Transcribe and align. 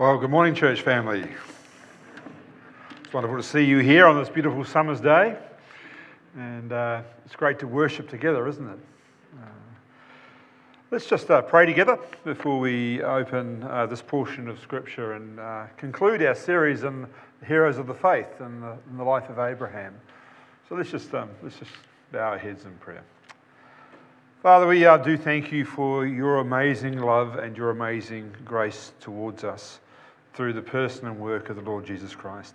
Well, 0.00 0.16
good 0.16 0.30
morning, 0.30 0.54
church 0.54 0.80
family. 0.80 1.28
It's 3.04 3.12
wonderful 3.12 3.36
to 3.36 3.42
see 3.42 3.62
you 3.62 3.80
here 3.80 4.06
on 4.06 4.16
this 4.16 4.30
beautiful 4.30 4.64
summer's 4.64 4.98
day. 4.98 5.36
And 6.38 6.72
uh, 6.72 7.02
it's 7.26 7.36
great 7.36 7.58
to 7.58 7.66
worship 7.66 8.08
together, 8.08 8.48
isn't 8.48 8.66
it? 8.66 8.78
Uh, 9.36 9.46
let's 10.90 11.04
just 11.04 11.30
uh, 11.30 11.42
pray 11.42 11.66
together 11.66 11.98
before 12.24 12.58
we 12.58 13.02
open 13.02 13.62
uh, 13.64 13.84
this 13.84 14.00
portion 14.00 14.48
of 14.48 14.58
Scripture 14.58 15.12
and 15.12 15.38
uh, 15.38 15.66
conclude 15.76 16.22
our 16.22 16.34
series 16.34 16.82
on 16.82 17.06
the 17.40 17.46
heroes 17.46 17.76
of 17.76 17.86
the 17.86 17.92
faith 17.92 18.40
and 18.40 18.62
the, 18.62 18.78
and 18.88 18.98
the 18.98 19.04
life 19.04 19.28
of 19.28 19.38
Abraham. 19.38 19.94
So 20.70 20.76
let's 20.76 20.90
just, 20.90 21.14
um, 21.14 21.28
let's 21.42 21.58
just 21.58 21.72
bow 22.10 22.20
our 22.20 22.38
heads 22.38 22.64
in 22.64 22.72
prayer. 22.78 23.02
Father, 24.42 24.66
we 24.66 24.86
uh, 24.86 24.96
do 24.96 25.18
thank 25.18 25.52
you 25.52 25.66
for 25.66 26.06
your 26.06 26.38
amazing 26.38 27.00
love 27.00 27.36
and 27.36 27.54
your 27.54 27.68
amazing 27.68 28.34
grace 28.46 28.92
towards 28.98 29.44
us 29.44 29.78
through 30.34 30.52
the 30.52 30.62
person 30.62 31.06
and 31.06 31.18
work 31.18 31.50
of 31.50 31.56
the 31.56 31.62
Lord 31.62 31.84
Jesus 31.84 32.14
Christ. 32.14 32.54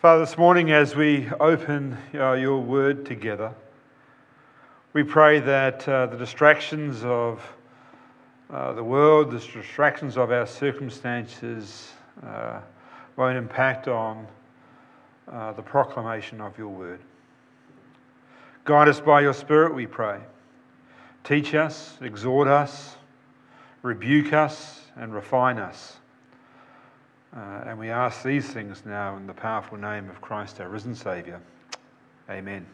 Father, 0.00 0.20
this 0.20 0.38
morning 0.38 0.72
as 0.72 0.94
we 0.94 1.28
open 1.40 1.96
uh, 2.14 2.32
your 2.32 2.60
word 2.60 3.04
together, 3.04 3.52
we 4.92 5.02
pray 5.02 5.40
that 5.40 5.86
uh, 5.88 6.06
the 6.06 6.16
distractions 6.16 7.04
of 7.04 7.42
uh, 8.50 8.72
the 8.72 8.84
world, 8.84 9.30
the 9.30 9.38
distractions 9.38 10.16
of 10.16 10.30
our 10.30 10.46
circumstances, 10.46 11.90
uh, 12.24 12.60
won't 13.16 13.36
impact 13.36 13.88
on 13.88 14.26
uh, 15.30 15.52
the 15.52 15.62
proclamation 15.62 16.40
of 16.40 16.56
your 16.56 16.68
word. 16.68 17.00
Guide 18.64 18.88
us 18.88 19.00
by 19.00 19.20
your 19.20 19.34
Spirit, 19.34 19.74
we 19.74 19.86
pray. 19.86 20.20
Teach 21.24 21.54
us, 21.54 21.98
exhort 22.00 22.48
us, 22.48 22.96
rebuke 23.82 24.32
us, 24.32 24.85
and 24.96 25.14
refine 25.14 25.58
us. 25.58 25.96
Uh, 27.36 27.64
and 27.66 27.78
we 27.78 27.90
ask 27.90 28.22
these 28.22 28.46
things 28.46 28.82
now 28.86 29.16
in 29.16 29.26
the 29.26 29.34
powerful 29.34 29.76
name 29.76 30.08
of 30.08 30.20
Christ, 30.20 30.60
our 30.60 30.68
risen 30.68 30.94
Saviour. 30.94 31.40
Amen. 32.30 32.66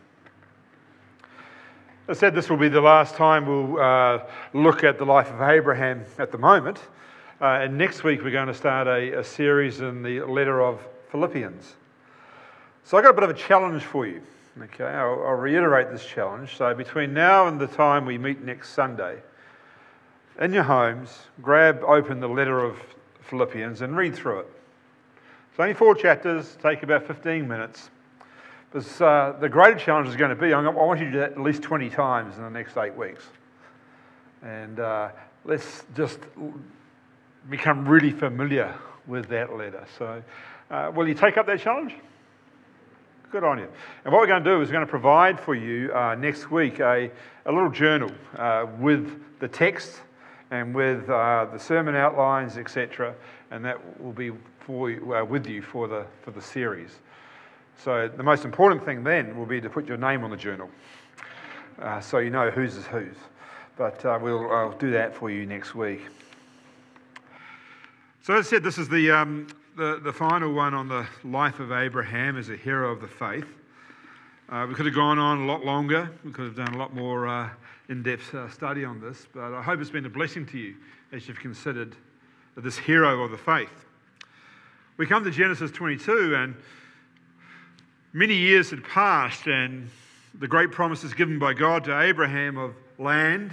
I 2.08 2.14
said 2.14 2.34
this 2.34 2.48
will 2.48 2.56
be 2.56 2.68
the 2.68 2.80
last 2.80 3.14
time 3.14 3.46
we'll 3.46 3.80
uh, 3.80 4.24
look 4.52 4.84
at 4.84 4.98
the 4.98 5.04
life 5.04 5.30
of 5.30 5.40
Abraham 5.40 6.04
at 6.18 6.32
the 6.32 6.38
moment. 6.38 6.78
Uh, 7.40 7.60
and 7.62 7.76
next 7.76 8.04
week 8.04 8.22
we're 8.22 8.30
going 8.30 8.48
to 8.48 8.54
start 8.54 8.86
a, 8.86 9.18
a 9.18 9.24
series 9.24 9.80
in 9.80 10.02
the 10.02 10.20
letter 10.20 10.62
of 10.62 10.86
Philippians. 11.10 11.74
So 12.84 12.96
I've 12.96 13.04
got 13.04 13.10
a 13.10 13.14
bit 13.14 13.24
of 13.24 13.30
a 13.30 13.34
challenge 13.34 13.82
for 13.82 14.06
you. 14.06 14.22
Okay, 14.60 14.84
I'll, 14.84 15.22
I'll, 15.24 15.34
reiterate 15.34 15.90
this 15.90 16.04
challenge. 16.04 16.56
So, 16.56 16.74
between 16.74 17.14
now 17.14 17.46
and 17.46 17.58
the 17.58 17.68
time 17.68 18.04
we 18.04 18.18
meet 18.18 18.42
next 18.42 18.74
Sunday, 18.74 19.22
in 20.40 20.52
your 20.52 20.62
homes, 20.62 21.18
grab 21.40 21.82
open 21.84 22.20
the 22.20 22.28
letter 22.28 22.64
of 22.64 22.78
Philippians 23.22 23.82
and 23.82 23.96
read 23.96 24.14
through 24.14 24.40
it. 24.40 24.50
It's 25.50 25.60
only 25.60 25.74
four 25.74 25.94
chapters, 25.94 26.56
take 26.62 26.82
about 26.82 27.06
15 27.06 27.46
minutes. 27.46 27.90
But 28.72 29.02
uh, 29.02 29.32
the 29.38 29.48
greater 29.48 29.78
challenge 29.78 30.08
is 30.08 30.16
going 30.16 30.30
to 30.30 30.36
be 30.36 30.54
I 30.54 30.66
want 30.68 30.98
you 30.98 31.06
to 31.06 31.12
do 31.12 31.18
that 31.18 31.32
at 31.32 31.40
least 31.40 31.62
20 31.62 31.90
times 31.90 32.38
in 32.38 32.42
the 32.42 32.50
next 32.50 32.76
eight 32.78 32.96
weeks. 32.96 33.24
And 34.42 34.80
uh, 34.80 35.10
let's 35.44 35.84
just 35.94 36.18
become 37.50 37.86
really 37.86 38.10
familiar 38.10 38.74
with 39.06 39.28
that 39.28 39.54
letter. 39.54 39.84
So, 39.98 40.22
uh, 40.70 40.90
will 40.94 41.06
you 41.06 41.14
take 41.14 41.36
up 41.36 41.46
that 41.46 41.60
challenge? 41.60 41.94
Good 43.30 43.44
on 43.44 43.58
you. 43.58 43.68
And 44.04 44.12
what 44.12 44.20
we're 44.20 44.26
going 44.26 44.42
to 44.42 44.50
do 44.50 44.60
is 44.62 44.68
we're 44.68 44.74
going 44.74 44.86
to 44.86 44.90
provide 44.90 45.38
for 45.38 45.54
you 45.54 45.92
uh, 45.94 46.14
next 46.14 46.50
week 46.50 46.80
a, 46.80 47.10
a 47.44 47.52
little 47.52 47.70
journal 47.70 48.10
uh, 48.36 48.66
with 48.78 49.22
the 49.38 49.48
text 49.48 50.00
and 50.52 50.74
with 50.74 51.08
uh, 51.08 51.46
the 51.50 51.58
sermon 51.58 51.96
outlines, 51.96 52.58
etc. 52.58 53.14
And 53.50 53.64
that 53.64 54.00
will 54.00 54.12
be 54.12 54.30
for 54.60 54.90
you, 54.90 55.14
uh, 55.14 55.24
with 55.24 55.46
you 55.46 55.62
for 55.62 55.88
the, 55.88 56.06
for 56.20 56.30
the 56.30 56.42
series. 56.42 56.90
So 57.82 58.06
the 58.06 58.22
most 58.22 58.44
important 58.44 58.84
thing 58.84 59.02
then 59.02 59.36
will 59.36 59.46
be 59.46 59.60
to 59.60 59.70
put 59.70 59.88
your 59.88 59.96
name 59.96 60.22
on 60.22 60.30
the 60.30 60.36
journal 60.36 60.68
uh, 61.80 62.00
so 62.00 62.18
you 62.18 62.30
know 62.30 62.50
whose 62.50 62.76
is 62.76 62.86
whose. 62.86 63.16
But 63.76 64.04
uh, 64.04 64.18
we'll 64.20 64.50
I'll 64.50 64.76
do 64.76 64.90
that 64.92 65.16
for 65.16 65.30
you 65.30 65.46
next 65.46 65.74
week. 65.74 66.02
So 68.22 68.34
as 68.34 68.46
I 68.46 68.50
said, 68.50 68.62
this 68.62 68.78
is 68.78 68.88
the, 68.88 69.10
um, 69.10 69.48
the, 69.76 70.00
the 70.04 70.12
final 70.12 70.52
one 70.52 70.74
on 70.74 70.86
the 70.86 71.06
life 71.24 71.58
of 71.58 71.72
Abraham 71.72 72.36
as 72.36 72.50
a 72.50 72.56
hero 72.56 72.92
of 72.92 73.00
the 73.00 73.08
faith. 73.08 73.46
Uh, 74.48 74.66
we 74.68 74.74
could 74.74 74.86
have 74.86 74.94
gone 74.94 75.18
on 75.18 75.38
a 75.38 75.46
lot 75.46 75.64
longer. 75.64 76.10
We 76.24 76.30
could 76.30 76.44
have 76.44 76.54
done 76.54 76.74
a 76.74 76.78
lot 76.78 76.94
more 76.94 77.26
uh, 77.26 77.50
in 77.92 78.02
depth 78.02 78.34
uh, 78.34 78.48
study 78.48 78.86
on 78.86 79.02
this, 79.02 79.26
but 79.34 79.52
I 79.52 79.60
hope 79.60 79.78
it's 79.78 79.90
been 79.90 80.06
a 80.06 80.10
blessing 80.10 80.46
to 80.46 80.58
you 80.58 80.76
as 81.12 81.28
you've 81.28 81.38
considered 81.38 81.94
this 82.56 82.78
hero 82.78 83.22
of 83.22 83.30
the 83.30 83.36
faith. 83.36 83.84
We 84.96 85.06
come 85.06 85.22
to 85.24 85.30
Genesis 85.30 85.70
22, 85.70 86.34
and 86.34 86.54
many 88.14 88.34
years 88.34 88.70
had 88.70 88.82
passed, 88.82 89.46
and 89.46 89.90
the 90.38 90.48
great 90.48 90.72
promises 90.72 91.12
given 91.12 91.38
by 91.38 91.52
God 91.52 91.84
to 91.84 92.00
Abraham 92.00 92.56
of 92.56 92.74
land, 92.98 93.50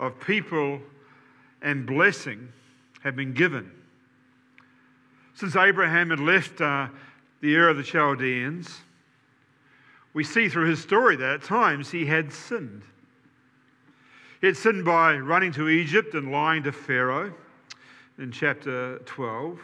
of 0.00 0.18
people, 0.18 0.80
and 1.62 1.86
blessing 1.86 2.48
have 3.04 3.14
been 3.14 3.34
given. 3.34 3.70
Since 5.34 5.54
Abraham 5.54 6.10
had 6.10 6.18
left 6.18 6.60
uh, 6.60 6.88
the 7.40 7.54
Ur 7.54 7.68
of 7.68 7.76
the 7.76 7.84
Chaldeans, 7.84 8.80
we 10.12 10.24
see 10.24 10.48
through 10.48 10.70
his 10.70 10.80
story 10.80 11.14
that 11.14 11.34
at 11.34 11.42
times 11.44 11.92
he 11.92 12.04
had 12.04 12.32
sinned. 12.32 12.82
He 14.44 14.48
had 14.48 14.58
sinned 14.58 14.84
by 14.84 15.16
running 15.16 15.52
to 15.52 15.70
Egypt 15.70 16.12
and 16.12 16.30
lying 16.30 16.64
to 16.64 16.70
Pharaoh 16.70 17.32
in 18.18 18.30
chapter 18.30 18.98
12. 19.06 19.58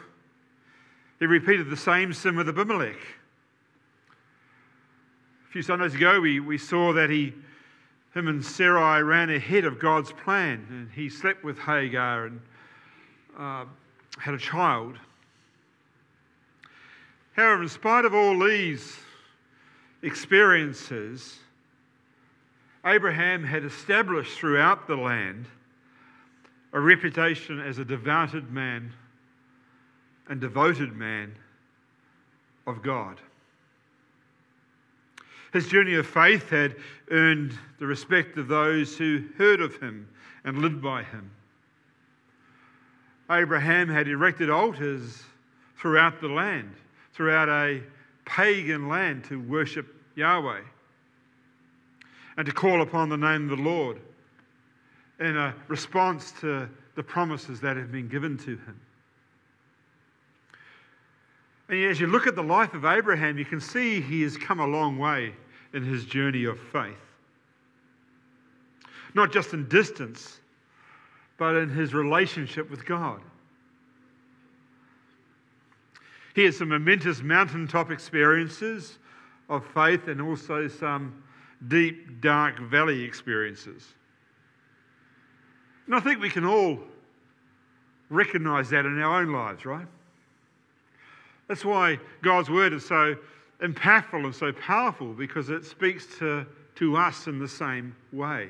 He 1.19 1.27
repeated 1.27 1.69
the 1.69 1.77
same 1.77 2.11
sin 2.13 2.35
with 2.35 2.49
Abimelech. 2.49 2.97
A 5.47 5.51
few 5.51 5.61
Sundays 5.61 5.93
ago, 5.93 6.19
we, 6.19 6.39
we 6.39 6.57
saw 6.57 6.93
that 6.93 7.11
he, 7.11 7.31
him 8.15 8.27
and 8.27 8.43
Sarai 8.43 9.03
ran 9.03 9.29
ahead 9.29 9.65
of 9.65 9.77
God's 9.77 10.11
plan, 10.13 10.65
and 10.71 10.89
he 10.95 11.09
slept 11.09 11.43
with 11.43 11.59
Hagar 11.59 12.25
and 12.25 12.41
uh, 13.37 13.65
had 14.17 14.33
a 14.33 14.39
child. 14.39 14.97
However, 17.33 17.61
in 17.61 17.69
spite 17.69 18.05
of 18.05 18.15
all 18.15 18.39
these 18.39 18.97
experiences, 20.01 21.37
Abraham 22.85 23.43
had 23.43 23.63
established 23.63 24.37
throughout 24.37 24.87
the 24.87 24.95
land 24.95 25.45
a 26.73 26.79
reputation 26.79 27.59
as 27.59 27.77
a 27.77 27.85
devoted 27.85 28.51
man 28.51 28.93
and 30.27 30.41
devoted 30.41 30.95
man 30.95 31.35
of 32.65 32.81
God. 32.81 33.19
His 35.53 35.67
journey 35.67 35.95
of 35.95 36.07
faith 36.07 36.49
had 36.49 36.75
earned 37.11 37.57
the 37.77 37.85
respect 37.85 38.37
of 38.37 38.47
those 38.47 38.97
who 38.97 39.25
heard 39.37 39.59
of 39.59 39.75
him 39.77 40.07
and 40.43 40.59
lived 40.59 40.81
by 40.81 41.03
him. 41.03 41.29
Abraham 43.29 43.89
had 43.89 44.07
erected 44.07 44.49
altars 44.49 45.23
throughout 45.77 46.21
the 46.21 46.27
land 46.27 46.73
throughout 47.13 47.49
a 47.49 47.81
pagan 48.25 48.87
land 48.87 49.23
to 49.25 49.39
worship 49.41 49.85
Yahweh 50.15 50.61
and 52.37 52.45
to 52.45 52.51
call 52.51 52.81
upon 52.81 53.09
the 53.09 53.17
name 53.17 53.49
of 53.49 53.57
the 53.57 53.63
Lord 53.63 53.99
in 55.19 55.37
a 55.37 55.53
response 55.67 56.31
to 56.41 56.67
the 56.95 57.03
promises 57.03 57.59
that 57.61 57.77
have 57.77 57.91
been 57.91 58.07
given 58.07 58.37
to 58.37 58.51
him. 58.51 58.79
And 61.69 61.85
as 61.85 61.99
you 61.99 62.07
look 62.07 62.27
at 62.27 62.35
the 62.35 62.43
life 62.43 62.73
of 62.73 62.83
Abraham, 62.83 63.37
you 63.37 63.45
can 63.45 63.61
see 63.61 64.01
he 64.01 64.23
has 64.23 64.35
come 64.35 64.59
a 64.59 64.67
long 64.67 64.97
way 64.97 65.33
in 65.73 65.83
his 65.83 66.05
journey 66.05 66.43
of 66.43 66.59
faith. 66.59 66.95
Not 69.13 69.31
just 69.31 69.53
in 69.53 69.67
distance, 69.69 70.39
but 71.37 71.55
in 71.55 71.69
his 71.69 71.93
relationship 71.93 72.69
with 72.69 72.85
God. 72.85 73.21
He 76.35 76.43
had 76.45 76.53
some 76.53 76.69
momentous 76.69 77.21
mountaintop 77.21 77.91
experiences 77.91 78.97
of 79.49 79.65
faith 79.73 80.07
and 80.07 80.21
also 80.21 80.67
some 80.67 81.23
deep, 81.67 82.21
dark 82.21 82.59
valley 82.59 83.03
experiences. 83.03 83.85
And 85.85 85.95
I 85.95 85.99
think 85.99 86.21
we 86.21 86.29
can 86.29 86.45
all 86.45 86.79
recognize 88.09 88.69
that 88.69 88.85
in 88.85 88.99
our 89.01 89.21
own 89.21 89.31
lives, 89.31 89.65
right? 89.65 89.87
That's 91.47 91.65
why 91.65 91.99
God's 92.21 92.49
word 92.49 92.73
is 92.73 92.85
so 92.85 93.15
impactful 93.61 94.23
and 94.23 94.33
so 94.33 94.51
powerful 94.53 95.13
because 95.13 95.49
it 95.49 95.65
speaks 95.65 96.05
to, 96.19 96.45
to 96.75 96.97
us 96.97 97.27
in 97.27 97.39
the 97.39 97.47
same 97.47 97.95
way. 98.11 98.49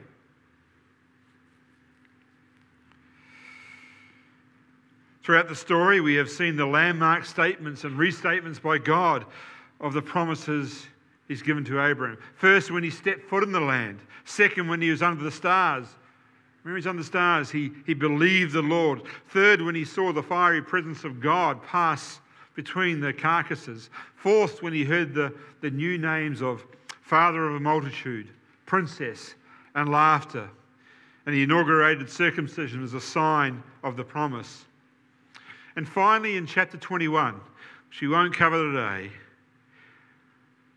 Throughout 5.23 5.47
the 5.47 5.55
story, 5.55 6.01
we 6.01 6.15
have 6.15 6.29
seen 6.29 6.55
the 6.55 6.65
landmark 6.65 7.25
statements 7.25 7.83
and 7.83 7.97
restatements 7.97 8.61
by 8.61 8.79
God 8.79 9.25
of 9.79 9.93
the 9.93 10.01
promises 10.01 10.87
he's 11.31 11.42
given 11.42 11.63
to 11.66 11.83
Abraham. 11.83 12.18
First, 12.36 12.72
when 12.72 12.83
he 12.83 12.89
stepped 12.89 13.28
foot 13.30 13.44
in 13.44 13.51
the 13.51 13.60
land. 13.60 14.00
Second, 14.25 14.68
when 14.68 14.81
he 14.81 14.92
was 14.92 15.01
under 15.01 15.24
the 15.24 15.31
stars 15.31 15.88
Remember, 16.63 16.78
he's 16.78 16.88
on 16.88 16.98
the 16.98 17.04
stars. 17.04 17.50
He, 17.50 17.72
he 17.86 17.94
believed 17.94 18.54
the 18.54 18.62
Lord. 18.62 19.01
Third, 19.30 19.62
when 19.62 19.74
he 19.74 19.86
saw 19.86 20.13
the 20.13 20.22
fiery 20.22 20.62
presence 20.62 21.04
of 21.04 21.19
God 21.19 21.62
pass 21.63 22.19
between 22.54 23.00
the 23.00 23.13
carcasses. 23.13 23.89
Fourth, 24.16 24.62
when 24.62 24.74
he 24.74 24.83
heard 24.83 25.13
the, 25.13 25.33
the 25.62 25.72
new 25.72 25.98
names 25.98 26.42
of 26.42 26.63
Father 27.01 27.48
of 27.48 27.56
a 27.56 27.60
multitude, 27.60 28.30
Princess, 28.66 29.33
and 29.74 29.89
Laughter. 29.89 30.50
And 31.25 31.33
he 31.33 31.44
inaugurated 31.44 32.10
circumcision 32.10 32.83
as 32.83 32.94
a 32.94 33.01
sign 33.01 33.63
of 33.83 33.98
the 33.98 34.04
promise. 34.04 34.66
And 35.75 35.88
finally, 35.88 36.36
in 36.36 36.45
chapter 36.45 36.78
21, 36.78 37.39
which 37.89 38.01
we 38.01 38.07
won't 38.07 38.36
cover 38.36 38.72
today, 38.72 39.12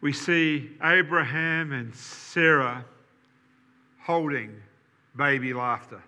we 0.05 0.13
see 0.13 0.71
Abraham 0.83 1.73
and 1.73 1.95
Sarah 1.95 2.85
holding 4.03 4.55
baby 5.17 5.55
laughter, 5.55 6.03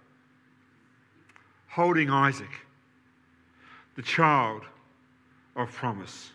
holding 1.67 2.11
Isaac, 2.11 2.51
the 3.95 4.03
child 4.03 4.65
of 5.57 5.73
promise. 5.73 6.31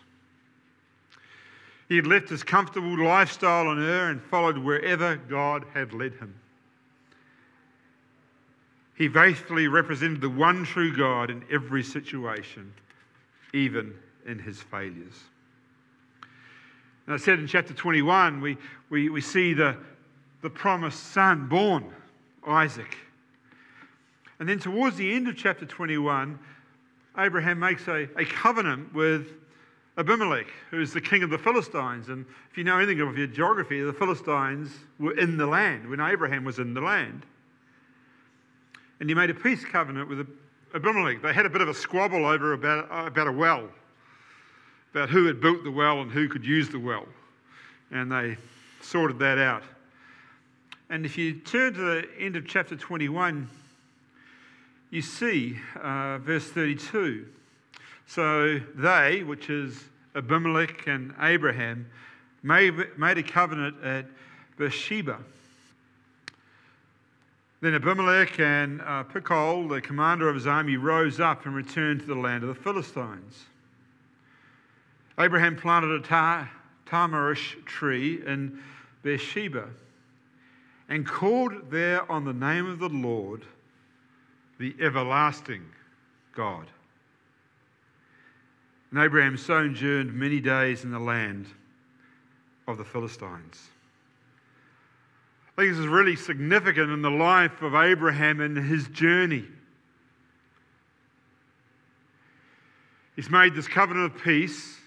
He 1.88 1.94
had 1.94 2.08
left 2.08 2.28
his 2.28 2.42
comfortable 2.42 2.98
lifestyle 2.98 3.68
on 3.68 3.78
earth 3.78 4.10
and 4.10 4.20
followed 4.20 4.58
wherever 4.58 5.14
God 5.14 5.64
had 5.72 5.92
led 5.92 6.14
him. 6.14 6.34
He 8.96 9.08
faithfully 9.08 9.68
represented 9.68 10.20
the 10.20 10.28
one 10.28 10.64
true 10.64 10.96
God 10.96 11.30
in 11.30 11.44
every 11.48 11.84
situation, 11.84 12.72
even 13.54 13.94
in 14.26 14.40
his 14.40 14.60
failures. 14.60 15.22
And 17.06 17.14
I 17.14 17.16
said 17.16 17.38
in 17.38 17.46
chapter 17.46 17.74
21, 17.74 18.40
we, 18.40 18.56
we, 18.90 19.08
we 19.08 19.20
see 19.20 19.54
the, 19.54 19.76
the 20.40 20.50
promised 20.50 21.12
son 21.12 21.48
born, 21.48 21.92
Isaac. 22.46 22.96
And 24.38 24.48
then 24.48 24.58
towards 24.58 24.96
the 24.96 25.12
end 25.12 25.28
of 25.28 25.36
chapter 25.36 25.66
21, 25.66 26.38
Abraham 27.18 27.58
makes 27.58 27.86
a, 27.88 28.08
a 28.16 28.24
covenant 28.24 28.94
with 28.94 29.28
Abimelech, 29.98 30.46
who 30.70 30.80
is 30.80 30.92
the 30.92 31.00
king 31.00 31.22
of 31.22 31.30
the 31.30 31.38
Philistines. 31.38 32.08
And 32.08 32.24
if 32.50 32.56
you 32.56 32.64
know 32.64 32.78
anything 32.78 33.00
of 33.00 33.18
your 33.18 33.26
geography, 33.26 33.82
the 33.82 33.92
Philistines 33.92 34.70
were 34.98 35.16
in 35.18 35.36
the 35.36 35.46
land 35.46 35.88
when 35.88 36.00
Abraham 36.00 36.44
was 36.44 36.58
in 36.58 36.72
the 36.72 36.80
land. 36.80 37.26
And 39.00 39.08
he 39.08 39.14
made 39.14 39.30
a 39.30 39.34
peace 39.34 39.64
covenant 39.64 40.08
with 40.08 40.26
Abimelech. 40.74 41.20
They 41.20 41.32
had 41.32 41.44
a 41.44 41.50
bit 41.50 41.60
of 41.60 41.68
a 41.68 41.74
squabble 41.74 42.24
over 42.24 42.52
about, 42.52 42.86
about 43.06 43.26
a 43.26 43.32
well, 43.32 43.68
about 44.92 45.08
who 45.08 45.26
had 45.26 45.40
built 45.40 45.64
the 45.64 45.70
well 45.70 46.02
and 46.02 46.10
who 46.10 46.28
could 46.28 46.44
use 46.44 46.68
the 46.68 46.78
well. 46.78 47.06
And 47.90 48.12
they 48.12 48.36
sorted 48.82 49.18
that 49.20 49.38
out. 49.38 49.62
And 50.90 51.06
if 51.06 51.16
you 51.16 51.34
turn 51.34 51.72
to 51.74 51.80
the 51.80 52.08
end 52.18 52.36
of 52.36 52.46
chapter 52.46 52.76
21, 52.76 53.48
you 54.90 55.00
see 55.00 55.58
uh, 55.82 56.18
verse 56.18 56.46
32. 56.48 57.26
So 58.06 58.60
they, 58.74 59.22
which 59.22 59.48
is 59.48 59.82
Abimelech 60.14 60.86
and 60.86 61.14
Abraham, 61.20 61.86
made, 62.42 62.74
a 62.78 63.22
covenant 63.22 63.82
at 63.82 64.04
Beersheba. 64.58 65.18
Then 67.62 67.74
Abimelech 67.74 68.38
and 68.40 68.82
uh, 68.82 69.04
Phicol, 69.04 69.70
the 69.70 69.80
commander 69.80 70.28
of 70.28 70.34
his 70.34 70.46
army, 70.46 70.76
rose 70.76 71.20
up 71.20 71.46
and 71.46 71.54
returned 71.54 72.00
to 72.00 72.06
the 72.06 72.14
land 72.14 72.42
of 72.42 72.48
the 72.48 72.62
Philistines. 72.62 73.46
Abraham 75.18 75.56
planted 75.56 76.04
a 76.04 76.48
tamarisk 76.86 77.64
tree 77.64 78.22
in 78.26 78.60
Beersheba 79.02 79.68
and 80.88 81.06
called 81.06 81.70
there 81.70 82.10
on 82.10 82.24
the 82.24 82.32
name 82.32 82.66
of 82.66 82.78
the 82.78 82.88
Lord 82.88 83.44
the 84.58 84.74
everlasting 84.80 85.64
God. 86.34 86.66
And 88.90 89.00
Abraham 89.00 89.36
sojourned 89.36 90.12
many 90.12 90.40
days 90.40 90.84
in 90.84 90.90
the 90.90 90.98
land 90.98 91.46
of 92.68 92.78
the 92.78 92.84
Philistines. 92.84 93.68
I 95.56 95.62
think 95.62 95.72
this 95.72 95.80
is 95.80 95.86
really 95.86 96.16
significant 96.16 96.90
in 96.90 97.02
the 97.02 97.10
life 97.10 97.62
of 97.62 97.74
Abraham 97.74 98.40
and 98.40 98.56
his 98.56 98.88
journey. 98.88 99.44
He's 103.16 103.30
made 103.30 103.54
this 103.54 103.68
covenant 103.68 104.14
of 104.14 104.22
peace. 104.22 104.78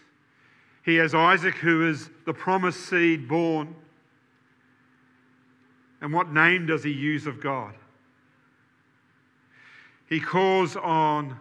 He 0.85 0.95
has 0.97 1.15
Isaac, 1.15 1.55
who 1.55 1.89
is 1.89 2.09
the 2.25 2.33
promised 2.33 2.81
seed 2.81 3.27
born. 3.27 3.75
And 6.01 6.13
what 6.13 6.31
name 6.31 6.67
does 6.67 6.83
he 6.83 6.91
use 6.91 7.25
of 7.25 7.41
God? 7.41 7.73
he 10.07 10.19
calls 10.19 10.75
on 10.75 11.37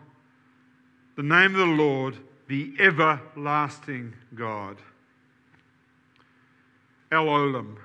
the 1.16 1.22
name 1.22 1.54
of 1.54 1.58
the 1.58 1.66
Lord, 1.66 2.16
the 2.48 2.74
everlasting 2.78 4.14
God. 4.34 4.78
El 7.12 7.26
Olam. 7.26 7.76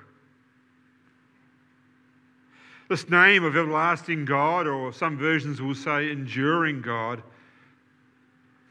This 2.88 3.08
name 3.08 3.44
of 3.44 3.56
everlasting 3.56 4.24
God, 4.24 4.66
or 4.66 4.92
some 4.92 5.16
versions 5.16 5.62
will 5.62 5.76
say 5.76 6.10
enduring 6.10 6.82
God, 6.82 7.22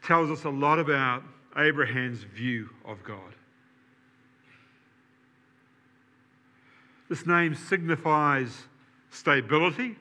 tells 0.02 0.30
us 0.30 0.44
a 0.44 0.50
lot 0.50 0.78
about 0.78 1.22
Abraham's 1.56 2.22
view 2.22 2.70
of 2.84 3.02
God. 3.02 3.34
This 7.08 7.26
name 7.26 7.54
signifies 7.54 8.64
stability 9.10 9.96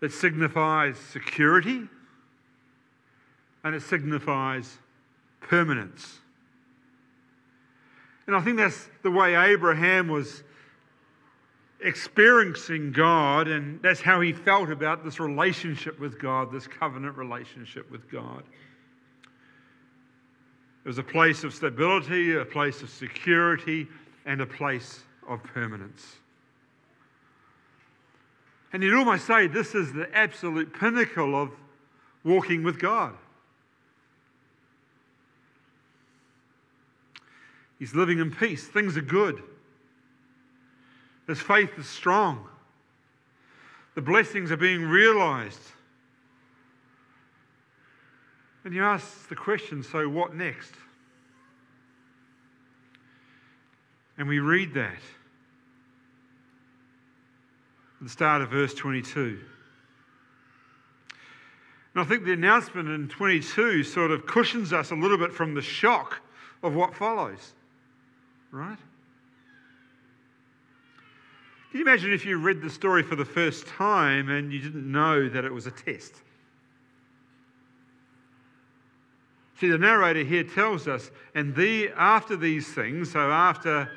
that 0.00 0.12
signifies 0.12 0.98
security 0.98 1.88
and 3.64 3.74
it 3.74 3.82
signifies 3.82 4.78
permanence. 5.40 6.18
And 8.26 8.36
I 8.36 8.40
think 8.40 8.58
that's 8.58 8.88
the 9.02 9.10
way 9.10 9.34
Abraham 9.34 10.08
was 10.08 10.42
experiencing 11.82 12.92
God, 12.92 13.48
and 13.48 13.80
that's 13.82 14.00
how 14.00 14.20
he 14.20 14.32
felt 14.32 14.70
about 14.70 15.04
this 15.04 15.18
relationship 15.18 15.98
with 15.98 16.18
God, 16.20 16.52
this 16.52 16.66
covenant 16.66 17.16
relationship 17.16 17.90
with 17.90 18.10
God. 18.10 18.42
It 20.84 20.88
was 20.88 20.98
a 20.98 21.02
place 21.02 21.44
of 21.44 21.54
stability, 21.54 22.36
a 22.36 22.44
place 22.44 22.82
of 22.82 22.90
security, 22.90 23.86
and 24.26 24.40
a 24.40 24.46
place 24.46 25.02
of 25.28 25.42
permanence. 25.42 26.16
And 28.72 28.82
you'd 28.82 28.96
almost 28.96 29.26
say 29.26 29.46
this 29.46 29.74
is 29.74 29.92
the 29.92 30.08
absolute 30.14 30.72
pinnacle 30.72 31.40
of 31.40 31.50
walking 32.24 32.62
with 32.62 32.78
God. 32.78 33.14
He's 37.78 37.94
living 37.94 38.18
in 38.18 38.30
peace. 38.30 38.66
Things 38.66 38.96
are 38.96 39.02
good. 39.02 39.42
His 41.30 41.40
faith 41.40 41.78
is 41.78 41.86
strong. 41.86 42.44
The 43.94 44.02
blessings 44.02 44.50
are 44.50 44.56
being 44.56 44.82
realized. 44.82 45.60
And 48.64 48.74
you 48.74 48.82
ask 48.82 49.28
the 49.28 49.36
question 49.36 49.84
so 49.84 50.08
what 50.08 50.34
next? 50.34 50.72
And 54.18 54.26
we 54.26 54.40
read 54.40 54.74
that 54.74 54.90
at 58.00 58.02
the 58.02 58.08
start 58.08 58.42
of 58.42 58.50
verse 58.50 58.74
22. 58.74 59.38
And 61.94 62.02
I 62.02 62.04
think 62.04 62.24
the 62.24 62.32
announcement 62.32 62.88
in 62.88 63.08
22 63.08 63.84
sort 63.84 64.10
of 64.10 64.26
cushions 64.26 64.72
us 64.72 64.90
a 64.90 64.96
little 64.96 65.16
bit 65.16 65.32
from 65.32 65.54
the 65.54 65.62
shock 65.62 66.22
of 66.64 66.74
what 66.74 66.92
follows, 66.92 67.52
right? 68.50 68.78
Can 71.70 71.78
you 71.78 71.86
imagine 71.86 72.12
if 72.12 72.24
you 72.24 72.36
read 72.38 72.60
the 72.60 72.70
story 72.70 73.04
for 73.04 73.14
the 73.14 73.24
first 73.24 73.64
time 73.66 74.28
and 74.28 74.52
you 74.52 74.58
didn't 74.58 74.90
know 74.90 75.28
that 75.28 75.44
it 75.44 75.52
was 75.52 75.68
a 75.68 75.70
test? 75.70 76.14
See, 79.60 79.68
the 79.68 79.78
narrator 79.78 80.24
here 80.24 80.42
tells 80.42 80.88
us, 80.88 81.12
and 81.34 81.54
the, 81.54 81.90
after 81.90 82.34
these 82.34 82.72
things, 82.72 83.12
so 83.12 83.30
after 83.30 83.88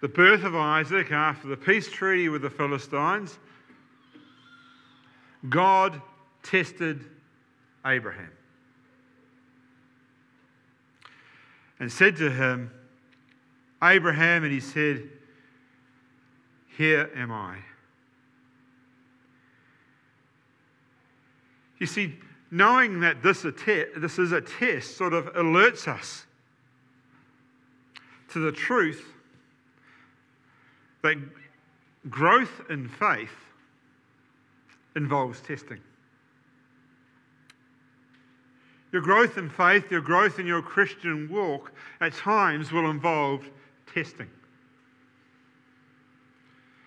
the 0.00 0.06
birth 0.06 0.44
of 0.44 0.54
Isaac, 0.54 1.10
after 1.10 1.48
the 1.48 1.56
peace 1.56 1.90
treaty 1.90 2.28
with 2.28 2.42
the 2.42 2.50
Philistines, 2.50 3.36
God 5.48 6.00
tested 6.44 7.04
Abraham 7.84 8.30
and 11.80 11.90
said 11.90 12.16
to 12.16 12.30
him, 12.30 12.70
Abraham, 13.82 14.44
and 14.44 14.52
he 14.52 14.60
said, 14.60 15.08
Here 16.78 17.10
am 17.16 17.32
I. 17.32 17.56
You 21.80 21.86
see, 21.88 22.14
knowing 22.52 23.00
that 23.00 23.20
this, 23.20 23.42
this 23.42 24.18
is 24.20 24.30
a 24.30 24.40
test 24.40 24.96
sort 24.96 25.12
of 25.12 25.26
alerts 25.34 25.88
us 25.88 26.24
to 28.28 28.38
the 28.38 28.52
truth 28.52 29.04
that 31.02 31.16
growth 32.08 32.60
in 32.70 32.88
faith 32.88 33.34
involves 34.94 35.40
testing. 35.40 35.80
Your 38.92 39.02
growth 39.02 39.36
in 39.36 39.50
faith, 39.50 39.90
your 39.90 40.00
growth 40.00 40.38
in 40.38 40.46
your 40.46 40.62
Christian 40.62 41.28
walk, 41.28 41.72
at 42.00 42.14
times 42.14 42.70
will 42.70 42.88
involve 42.88 43.50
testing. 43.92 44.28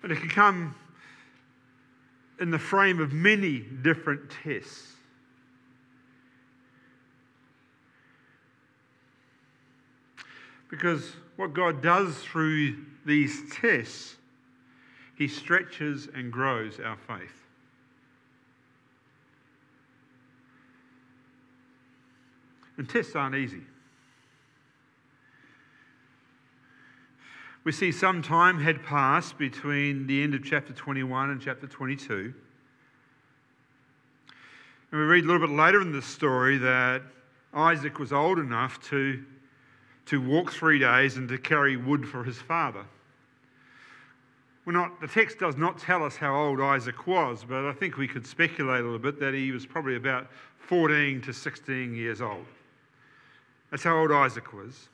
And 0.04 0.12
it 0.12 0.20
can 0.20 0.30
come 0.30 0.76
in 2.40 2.50
the 2.50 2.60
frame 2.60 3.00
of 3.00 3.14
many 3.14 3.60
different 3.60 4.32
tests. 4.44 4.94
Because 10.70 11.12
what 11.36 11.54
God 11.54 11.84
does 11.84 12.18
through 12.18 12.78
these 13.06 13.54
tests, 13.54 14.16
He 15.18 15.28
stretches 15.28 16.08
and 16.16 16.32
grows 16.32 16.80
our 16.80 16.98
faith. 17.08 17.46
And 22.78 22.90
tests 22.90 23.16
aren't 23.16 23.36
easy. 23.36 23.62
We 27.64 27.72
see 27.72 27.92
some 27.92 28.24
time 28.24 28.60
had 28.60 28.84
passed 28.84 29.38
between 29.38 30.08
the 30.08 30.24
end 30.24 30.34
of 30.34 30.44
chapter 30.44 30.74
21 30.74 31.30
and 31.30 31.40
chapter 31.40 31.68
22. 31.68 32.34
And 34.92 35.00
we 35.00 35.06
read 35.06 35.26
a 35.26 35.28
little 35.28 35.48
bit 35.48 35.56
later 35.56 35.80
in 35.80 35.92
the 35.92 36.02
story 36.02 36.58
that 36.58 37.04
Isaac 37.54 38.00
was 38.00 38.12
old 38.12 38.40
enough 38.40 38.82
to, 38.90 39.24
to 40.08 40.20
walk 40.20 40.52
three 40.52 40.80
days 40.80 41.18
and 41.18 41.30
to 41.30 41.38
carry 41.38 41.78
wood 41.78 42.08
for 42.08 42.24
his 42.24 42.38
father. 42.38 42.86
We're 44.66 44.74
not, 44.74 45.00
the 45.00 45.08
text 45.08 45.38
does 45.38 45.56
not 45.56 45.78
tell 45.78 46.04
us 46.04 46.16
how 46.16 46.36
old 46.36 46.60
Isaac 46.60 47.06
was, 47.06 47.46
but 47.48 47.66
I 47.66 47.74
think 47.74 47.98
we 47.98 48.08
could 48.08 48.26
speculate 48.26 48.82
a 48.82 48.84
little 48.84 49.00
bit 49.00 49.20
that 49.20 49.36
he 49.36 49.52
was 49.52 49.68
probably 49.68 49.96
about 49.96 50.28
14 50.58 51.22
to 51.22 51.34
16 51.34 51.96
years 51.96 52.22
old. 52.22 52.46
That's 53.70 53.84
how 53.84 54.00
old 54.00 54.12
Isaac 54.12 54.52
was, 54.52 54.90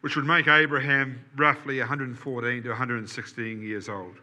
which 0.00 0.16
would 0.16 0.24
make 0.24 0.46
Abraham 0.46 1.24
roughly 1.36 1.78
114 1.78 2.62
to 2.62 2.68
116 2.68 3.62
years 3.62 3.88
old. 3.88 4.16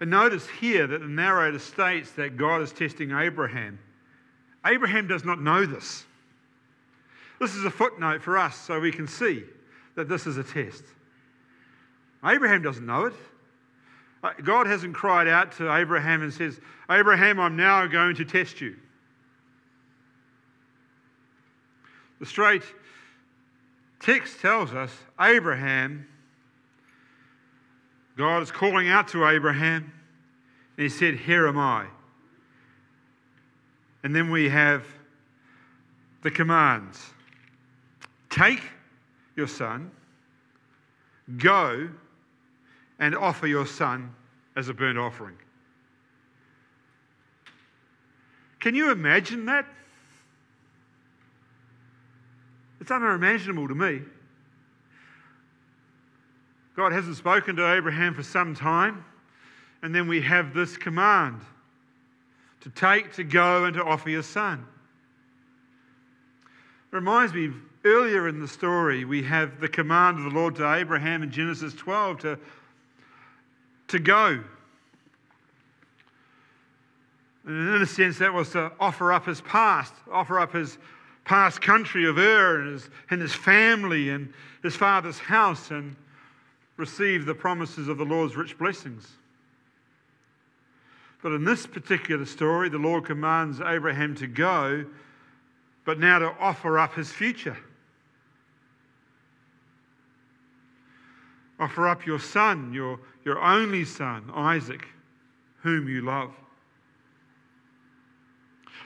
And 0.00 0.10
notice 0.10 0.48
here 0.48 0.86
that 0.86 1.00
the 1.00 1.06
narrator 1.06 1.60
states 1.60 2.10
that 2.12 2.36
God 2.36 2.60
is 2.60 2.72
testing 2.72 3.12
Abraham. 3.12 3.78
Abraham 4.66 5.06
does 5.06 5.24
not 5.24 5.40
know 5.40 5.64
this. 5.64 6.04
This 7.40 7.54
is 7.54 7.64
a 7.64 7.70
footnote 7.70 8.22
for 8.22 8.36
us 8.36 8.56
so 8.56 8.80
we 8.80 8.92
can 8.92 9.06
see 9.06 9.44
that 9.94 10.08
this 10.08 10.26
is 10.26 10.38
a 10.38 10.44
test. 10.44 10.84
Abraham 12.24 12.62
doesn't 12.62 12.86
know 12.86 13.06
it. 13.06 13.14
Uh, 14.22 14.32
God 14.44 14.66
hasn't 14.66 14.94
cried 14.94 15.26
out 15.26 15.52
to 15.52 15.74
Abraham 15.74 16.22
and 16.22 16.32
says, 16.32 16.60
Abraham, 16.90 17.40
I'm 17.40 17.56
now 17.56 17.86
going 17.86 18.14
to 18.16 18.24
test 18.24 18.60
you. 18.60 18.76
The 22.22 22.26
straight 22.26 22.62
text 23.98 24.40
tells 24.40 24.72
us 24.72 24.96
Abraham, 25.20 26.06
God 28.16 28.44
is 28.44 28.52
calling 28.52 28.88
out 28.88 29.08
to 29.08 29.26
Abraham, 29.26 29.92
and 30.76 30.84
he 30.84 30.88
said, 30.88 31.16
Here 31.16 31.48
am 31.48 31.58
I. 31.58 31.86
And 34.04 34.14
then 34.14 34.30
we 34.30 34.48
have 34.50 34.86
the 36.22 36.30
commands 36.30 37.04
take 38.30 38.62
your 39.34 39.48
son, 39.48 39.90
go 41.38 41.90
and 43.00 43.16
offer 43.16 43.48
your 43.48 43.66
son 43.66 44.14
as 44.54 44.68
a 44.68 44.74
burnt 44.74 44.96
offering. 44.96 45.38
Can 48.60 48.76
you 48.76 48.92
imagine 48.92 49.46
that? 49.46 49.66
It's 52.82 52.90
unimaginable 52.90 53.68
to 53.68 53.76
me. 53.76 54.02
God 56.74 56.90
hasn't 56.90 57.16
spoken 57.16 57.54
to 57.54 57.72
Abraham 57.72 58.12
for 58.12 58.24
some 58.24 58.56
time, 58.56 59.04
and 59.82 59.94
then 59.94 60.08
we 60.08 60.20
have 60.22 60.52
this 60.52 60.76
command 60.76 61.42
to 62.62 62.70
take, 62.70 63.12
to 63.12 63.22
go, 63.22 63.66
and 63.66 63.74
to 63.74 63.84
offer 63.84 64.10
your 64.10 64.24
son. 64.24 64.66
It 66.90 66.96
reminds 66.96 67.32
me, 67.32 67.52
earlier 67.84 68.26
in 68.26 68.40
the 68.40 68.48
story, 68.48 69.04
we 69.04 69.22
have 69.22 69.60
the 69.60 69.68
command 69.68 70.18
of 70.18 70.24
the 70.24 70.30
Lord 70.30 70.56
to 70.56 70.74
Abraham 70.74 71.22
in 71.22 71.30
Genesis 71.30 71.74
12 71.74 72.18
to, 72.22 72.38
to 73.86 73.98
go. 74.00 74.42
And 77.46 77.76
in 77.76 77.80
a 77.82 77.86
sense, 77.86 78.18
that 78.18 78.34
was 78.34 78.50
to 78.50 78.72
offer 78.80 79.12
up 79.12 79.26
his 79.26 79.40
past, 79.42 79.94
offer 80.10 80.40
up 80.40 80.52
his 80.52 80.78
past 81.24 81.60
country 81.60 82.06
of 82.06 82.18
Ur 82.18 82.60
and 82.60 82.72
his, 82.72 82.90
and 83.10 83.20
his 83.20 83.34
family 83.34 84.10
and 84.10 84.32
his 84.62 84.76
father's 84.76 85.18
house 85.18 85.70
and 85.70 85.96
receive 86.76 87.26
the 87.26 87.34
promises 87.34 87.88
of 87.88 87.98
the 87.98 88.04
Lord's 88.04 88.36
rich 88.36 88.58
blessings. 88.58 89.08
But 91.22 91.32
in 91.32 91.44
this 91.44 91.66
particular 91.66 92.24
story, 92.24 92.68
the 92.68 92.78
Lord 92.78 93.04
commands 93.04 93.60
Abraham 93.60 94.14
to 94.16 94.26
go, 94.26 94.84
but 95.84 95.98
now 95.98 96.18
to 96.18 96.34
offer 96.40 96.78
up 96.78 96.94
his 96.94 97.12
future. 97.12 97.56
Offer 101.60 101.86
up 101.86 102.06
your 102.06 102.18
son, 102.18 102.72
your, 102.72 102.98
your 103.24 103.40
only 103.40 103.84
son, 103.84 104.28
Isaac, 104.34 104.84
whom 105.62 105.88
you 105.88 106.00
love. 106.00 106.32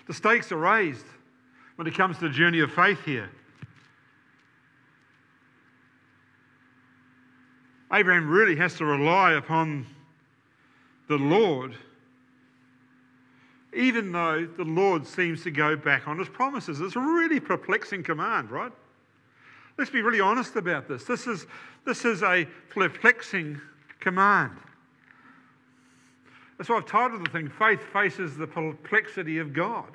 The 0.06 0.14
stakes 0.14 0.52
are 0.52 0.58
raised 0.58 1.06
when 1.76 1.86
it 1.86 1.94
comes 1.94 2.18
to 2.18 2.28
the 2.28 2.34
journey 2.34 2.60
of 2.60 2.72
faith 2.72 3.04
here. 3.04 3.30
Abraham 7.92 8.28
really 8.28 8.56
has 8.56 8.74
to 8.74 8.84
rely 8.84 9.34
upon 9.34 9.86
the 11.08 11.16
Lord, 11.16 11.74
even 13.72 14.10
though 14.10 14.46
the 14.46 14.64
Lord 14.64 15.06
seems 15.06 15.44
to 15.44 15.50
go 15.50 15.76
back 15.76 16.08
on 16.08 16.18
his 16.18 16.28
promises. 16.28 16.80
It's 16.80 16.96
a 16.96 17.00
really 17.00 17.38
perplexing 17.38 18.02
command, 18.02 18.50
right? 18.50 18.72
Let's 19.78 19.90
be 19.90 20.02
really 20.02 20.20
honest 20.20 20.56
about 20.56 20.88
this. 20.88 21.04
This 21.04 21.26
is, 21.26 21.46
this 21.84 22.04
is 22.04 22.22
a 22.22 22.46
perplexing 22.70 23.60
command. 24.00 24.56
That's 26.58 26.70
why 26.70 26.78
I've 26.78 26.86
titled 26.86 27.24
the 27.24 27.30
thing 27.30 27.50
Faith 27.50 27.82
Faces 27.92 28.36
the 28.36 28.46
Perplexity 28.46 29.38
of 29.38 29.52
God. 29.52 29.92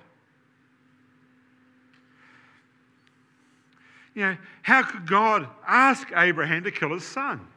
You 4.14 4.22
know, 4.24 4.38
how 4.62 4.84
could 4.84 5.08
God 5.08 5.48
ask 5.66 6.10
Abraham 6.16 6.64
to 6.64 6.72
kill 6.72 6.94
his 6.94 7.06
son? 7.06 7.48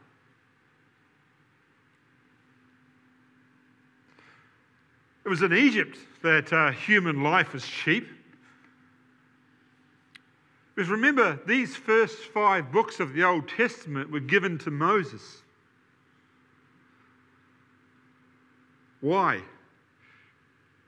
It 5.25 5.29
was 5.29 5.41
in 5.41 5.53
Egypt 5.53 5.97
that 6.21 6.53
uh, 6.53 6.71
human 6.71 7.23
life 7.23 7.53
was 7.53 7.65
cheap. 7.65 8.07
Because 10.75 10.89
remember, 10.89 11.39
these 11.47 11.75
first 11.75 12.17
five 12.17 12.71
books 12.71 12.99
of 12.99 13.13
the 13.13 13.23
Old 13.23 13.47
Testament 13.47 14.11
were 14.11 14.19
given 14.19 14.57
to 14.59 14.71
Moses. 14.71 15.41
Why? 19.01 19.41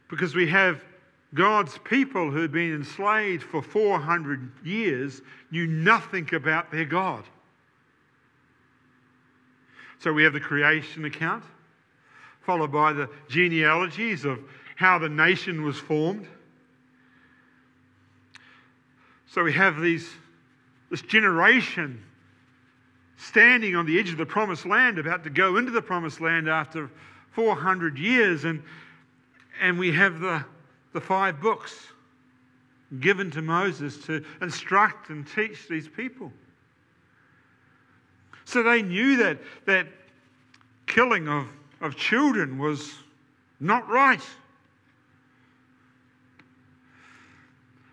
Because 0.10 0.36
we 0.36 0.48
have 0.48 0.84
God's 1.38 1.78
people 1.84 2.32
who 2.32 2.42
had 2.42 2.52
been 2.52 2.74
enslaved 2.74 3.44
for 3.44 3.62
400 3.62 4.52
years 4.64 5.22
knew 5.52 5.68
nothing 5.68 6.28
about 6.34 6.72
their 6.72 6.84
God. 6.84 7.24
So 10.00 10.12
we 10.12 10.24
have 10.24 10.34
the 10.34 10.40
creation 10.40 11.06
account, 11.06 11.44
followed 12.42 12.72
by 12.72 12.92
the 12.94 13.08
genealogies 13.30 14.26
of 14.26 14.40
how 14.76 14.98
the 14.98 15.10
nation 15.10 15.64
was 15.64 15.78
formed. 15.78 16.28
So 19.28 19.44
we 19.44 19.54
have 19.54 19.80
these, 19.80 20.10
this 20.90 21.04
generation 21.04 22.04
standing 23.18 23.76
on 23.76 23.86
the 23.86 24.00
edge 24.00 24.10
of 24.10 24.18
the 24.18 24.26
promised 24.26 24.66
land, 24.66 24.98
about 24.98 25.24
to 25.24 25.30
go 25.30 25.58
into 25.58 25.72
the 25.72 25.82
promised 25.84 26.20
land 26.20 26.50
after 26.50 26.90
400 27.34 28.00
years, 28.00 28.44
and, 28.44 28.64
and 29.62 29.78
we 29.78 29.92
have 29.92 30.20
the 30.20 30.44
the 30.98 31.02
five 31.02 31.40
books 31.40 31.90
given 33.00 33.30
to 33.30 33.44
Moses 33.44 34.04
to 34.08 34.26
instruct 34.42 35.12
and 35.12 35.28
teach 35.28 35.68
these 35.68 35.88
people. 35.88 36.32
So 38.46 38.64
they 38.64 38.82
knew 38.82 39.16
that, 39.18 39.38
that 39.66 39.86
killing 40.88 41.28
of, 41.28 41.46
of 41.82 41.96
children 41.96 42.58
was 42.58 42.96
not 43.60 43.88
right. 43.88 44.24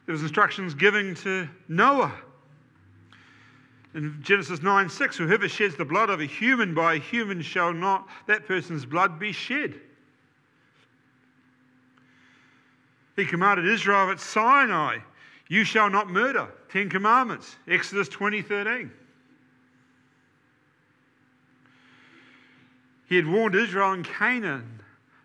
There 0.07 0.15
was 0.15 0.23
instructions 0.23 0.73
given 0.73 1.15
to 1.17 1.47
Noah. 1.69 2.15
In 3.95 4.19
Genesis 4.23 4.63
9 4.63 4.89
6, 4.89 5.19
whoever 5.19 5.47
sheds 5.47 5.77
the 5.77 5.85
blood 5.85 6.09
of 6.09 6.21
a 6.21 6.27
human 6.27 6.73
by 6.73 6.95
a 6.95 6.99
human 6.99 7.43
shall 7.43 7.75
not 7.75 8.09
that 8.27 8.47
person's 8.47 8.87
blood 8.87 9.19
be 9.19 9.31
shed. 9.31 9.79
He 13.17 13.25
commanded 13.25 13.67
Israel 13.67 14.11
at 14.11 14.21
Sinai, 14.21 14.99
You 15.49 15.65
shall 15.65 15.91
not 15.91 16.09
murder. 16.09 16.49
Ten 16.69 16.89
Commandments, 16.89 17.57
Exodus 17.69 18.09
20 18.09 18.43
13. 18.43 18.91
He 23.09 23.17
had 23.17 23.27
warned 23.27 23.55
Israel 23.55 23.93
and 23.93 24.05
Canaan 24.05 24.81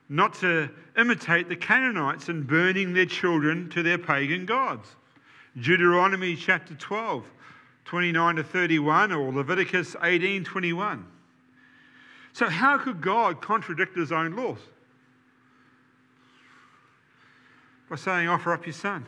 not 0.10 0.34
to 0.36 0.70
imitate 0.98 1.50
the 1.50 1.56
Canaanites 1.56 2.30
in 2.30 2.44
burning 2.44 2.94
their 2.94 3.06
children 3.06 3.70
to 3.70 3.82
their 3.82 3.98
pagan 3.98 4.46
gods. 4.46 4.96
Deuteronomy 5.60 6.36
chapter 6.36 6.76
12, 6.76 7.26
29 7.86 8.36
to 8.36 8.44
31, 8.44 9.12
or 9.12 9.32
Leviticus 9.32 9.96
18, 10.02 10.44
21. 10.44 11.06
So, 12.34 12.48
how 12.48 12.78
could 12.78 13.02
God 13.02 13.42
contradict 13.42 13.98
his 13.98 14.12
own 14.12 14.36
laws? 14.36 14.60
By 17.90 17.96
saying, 17.96 18.28
offer 18.28 18.54
up 18.54 18.66
your 18.66 18.74
son 18.74 19.06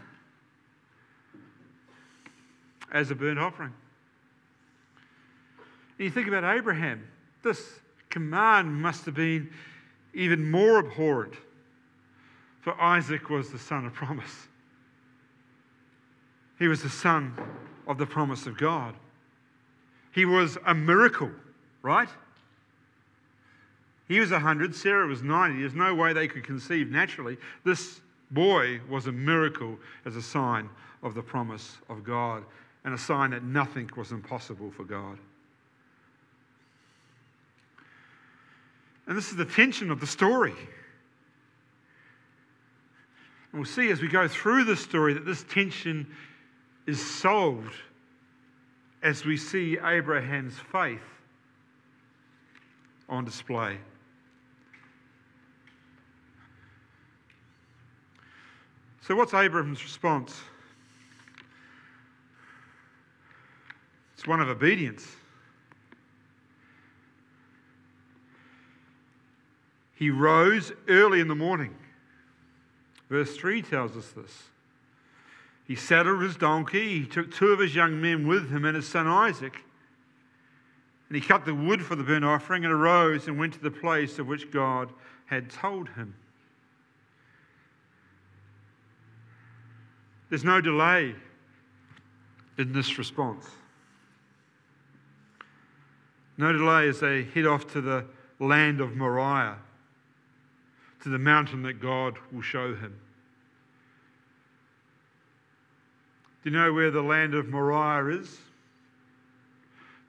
as 2.92 3.12
a 3.12 3.16
burnt 3.16 3.40
offering. 3.40 3.74
And 5.98 6.06
you 6.06 6.10
think 6.10 6.28
about 6.28 6.44
Abraham, 6.44 7.08
this 7.44 7.80
command 8.10 8.74
must 8.74 9.06
have 9.06 9.16
been 9.16 9.52
even 10.14 10.50
more 10.50 10.80
abhorrent, 10.80 11.36
for 12.62 12.80
Isaac 12.82 13.30
was 13.30 13.52
the 13.52 13.60
son 13.60 13.86
of 13.86 13.94
promise. 13.94 14.48
He 16.60 16.68
was 16.68 16.84
the 16.84 16.90
son 16.90 17.36
of 17.88 17.98
the 17.98 18.06
promise 18.06 18.46
of 18.46 18.58
God. 18.58 18.96
He 20.12 20.26
was 20.26 20.58
a 20.66 20.74
miracle, 20.74 21.32
right? 21.82 22.10
He 24.08 24.20
was 24.20 24.32
100, 24.32 24.76
Sarah 24.76 25.08
was 25.08 25.24
90. 25.24 25.60
There's 25.62 25.74
no 25.74 25.96
way 25.96 26.14
they 26.14 26.28
could 26.28 26.44
conceive 26.44 26.92
naturally. 26.92 27.38
This 27.64 28.02
boy 28.32 28.82
was 28.90 29.08
a 29.08 29.12
miracle 29.12 29.78
as 30.06 30.16
a 30.16 30.22
sign 30.22 30.70
of 31.04 31.14
the 31.14 31.22
promise 31.22 31.78
of 31.90 32.04
God 32.04 32.44
and 32.84 32.94
a 32.94 32.98
sign 32.98 33.32
that 33.32 33.44
nothing 33.44 33.90
was 33.96 34.12
impossible 34.12 34.72
for 34.72 34.84
God. 34.84 35.18
And 39.08 39.18
this 39.18 39.30
is 39.30 39.36
the 39.36 39.46
tension 39.46 39.92
of 39.92 40.00
the 40.00 40.08
story. 40.08 40.56
And 43.52 43.62
we'll 43.62 43.66
see 43.66 43.90
as 43.90 44.02
we 44.02 44.08
go 44.08 44.28
through 44.28 44.64
the 44.64 44.76
story 44.76 45.14
that 45.14 45.26
this 45.26 45.44
tension 45.44 46.08
is 46.88 47.04
solved 47.06 47.76
as 49.04 49.26
we 49.26 49.36
see 49.36 49.78
Abraham's 49.84 50.58
faith 50.72 51.02
on 53.10 53.26
display. 53.26 53.78
So, 59.02 59.16
what's 59.16 59.34
Abraham's 59.34 59.84
response? 59.84 60.40
It's 64.14 64.28
one 64.28 64.40
of 64.40 64.50
obedience. 64.50 65.08
He 69.96 70.12
rose 70.12 70.72
early 70.88 71.20
in 71.20 71.28
the 71.28 71.36
morning. 71.36 71.76
Verse 73.10 73.36
3 73.36 73.62
tells 73.64 73.98
us 73.98 74.10
this. 74.10 74.44
He 75.68 75.76
saddled 75.76 76.22
his 76.22 76.36
donkey, 76.36 77.00
he 77.00 77.06
took 77.06 77.32
two 77.32 77.48
of 77.48 77.60
his 77.60 77.74
young 77.74 78.00
men 78.00 78.28
with 78.28 78.52
him 78.52 78.66
and 78.66 78.76
his 78.76 78.88
son 78.88 79.08
Isaac. 79.08 79.58
And 81.10 81.16
he 81.16 81.22
cut 81.22 81.46
the 81.46 81.56
wood 81.56 81.84
for 81.84 81.96
the 81.96 82.04
burnt 82.04 82.24
offering 82.24 82.64
and 82.64 82.74
arose 82.74 83.28
and 83.28 83.38
went 83.38 83.54
to 83.54 83.60
the 83.60 83.72
place 83.72 84.18
of 84.20 84.28
which 84.28 84.52
God 84.52 84.94
had 85.26 85.50
told 85.50 85.90
him. 85.90 86.16
There's 90.32 90.46
no 90.46 90.62
delay 90.62 91.14
in 92.58 92.72
this 92.72 92.98
response. 92.98 93.46
No 96.38 96.54
delay 96.54 96.88
as 96.88 97.02
they 97.02 97.24
head 97.24 97.46
off 97.46 97.68
to 97.74 97.82
the 97.82 98.06
land 98.40 98.80
of 98.80 98.96
Moriah, 98.96 99.58
to 101.04 101.10
the 101.10 101.20
mountain 101.20 101.64
that 101.64 101.82
God 101.82 102.18
will 102.32 102.42
show 102.42 102.74
him. 102.74 102.98
Do 106.44 106.50
you 106.50 106.56
know 106.56 106.72
where 106.72 106.92
the 106.92 107.02
land 107.02 107.34
of 107.34 107.50
Moriah 107.50 108.22
is? 108.22 108.38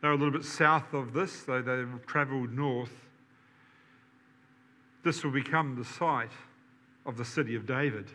They're 0.01 0.13
a 0.13 0.17
little 0.17 0.31
bit 0.31 0.45
south 0.45 0.95
of 0.95 1.15
this, 1.15 1.43
though 1.43 1.63
they've 1.63 2.07
travelled 2.07 2.53
north. 2.53 2.95
This 5.03 5.25
will 5.25 5.33
become 5.33 5.75
the 5.75 5.85
site 5.85 6.31
of 7.05 7.17
the 7.17 7.25
city 7.25 7.57
of 7.57 7.67
David, 7.67 8.09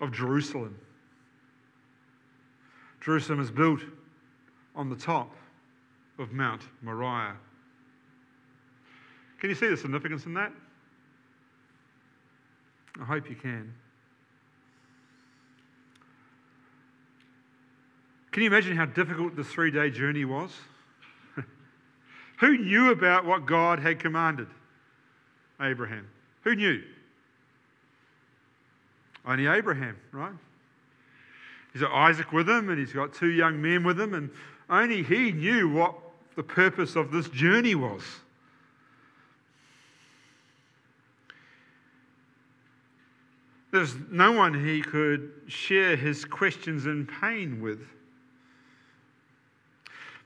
of 0.00 0.12
Jerusalem. 0.12 0.78
Jerusalem 3.00 3.40
is 3.40 3.50
built 3.50 3.80
on 4.74 4.88
the 4.88 4.96
top 4.96 5.34
of 6.18 6.32
Mount 6.32 6.62
Moriah. 6.82 7.36
Can 9.40 9.50
you 9.50 9.54
see 9.54 9.68
the 9.68 9.76
significance 9.76 10.26
in 10.26 10.34
that? 10.34 10.52
I 13.00 13.04
hope 13.04 13.28
you 13.28 13.36
can. 13.36 13.74
Can 18.32 18.42
you 18.42 18.48
imagine 18.48 18.76
how 18.76 18.86
difficult 18.86 19.36
the 19.36 19.44
three 19.44 19.70
day 19.70 19.90
journey 19.90 20.24
was? 20.24 20.50
Who 22.40 22.58
knew 22.58 22.90
about 22.90 23.24
what 23.24 23.46
God 23.46 23.78
had 23.78 24.00
commanded 24.00 24.48
Abraham? 25.60 26.08
Who 26.42 26.56
knew? 26.56 26.82
Only 29.26 29.46
Abraham, 29.46 29.96
right? 30.12 30.32
He's 31.72 31.82
got 31.82 31.92
Isaac 31.92 32.32
with 32.32 32.48
him 32.48 32.68
and 32.68 32.78
he's 32.78 32.92
got 32.92 33.12
two 33.14 33.30
young 33.30 33.60
men 33.60 33.84
with 33.84 33.98
him, 33.98 34.14
and 34.14 34.30
only 34.70 35.02
he 35.02 35.32
knew 35.32 35.68
what 35.68 35.94
the 36.36 36.42
purpose 36.42 36.96
of 36.96 37.10
this 37.10 37.28
journey 37.28 37.74
was. 37.74 38.02
There's 43.72 43.96
no 44.08 44.30
one 44.30 44.64
he 44.64 44.82
could 44.82 45.32
share 45.48 45.96
his 45.96 46.24
questions 46.24 46.86
and 46.86 47.08
pain 47.08 47.60
with. 47.60 47.80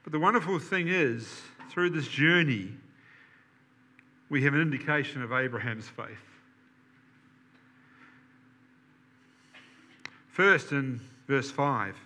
But 0.05 0.13
the 0.13 0.19
wonderful 0.19 0.59
thing 0.59 0.89
is, 0.89 1.41
through 1.71 1.91
this 1.91 2.09
journey, 2.09 2.73
we 4.29 4.43
have 4.45 4.53
an 4.53 4.61
indication 4.61 5.23
of 5.23 5.33
Abraham's 5.33 5.89
faith. 5.89 6.28
First, 10.39 10.71
in 10.71 11.01
verse 11.27 11.51
5, 11.51 11.97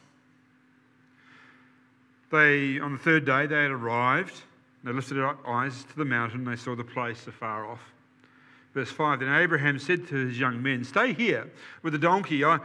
they, 2.31 2.81
on 2.81 2.93
the 2.93 2.99
third 2.99 3.27
day, 3.27 3.45
they 3.45 3.61
had 3.61 3.71
arrived. 3.71 4.41
They 4.83 4.91
lifted 4.91 5.17
their 5.17 5.37
eyes 5.47 5.85
to 5.85 5.97
the 5.99 6.07
mountain. 6.07 6.43
They 6.43 6.57
saw 6.57 6.75
the 6.75 6.83
place 6.83 7.27
afar 7.27 7.71
off. 7.71 7.83
Verse 8.73 8.91
5 8.91 9.21
Then 9.21 9.29
Abraham 9.29 9.79
said 9.79 10.09
to 10.09 10.15
his 10.15 10.41
young 10.41 10.63
men, 10.63 10.83
Stay 10.83 11.13
here 11.13 11.51
with 11.83 11.93
the 11.93 11.99
donkey. 11.99 12.43
I, 12.43 12.61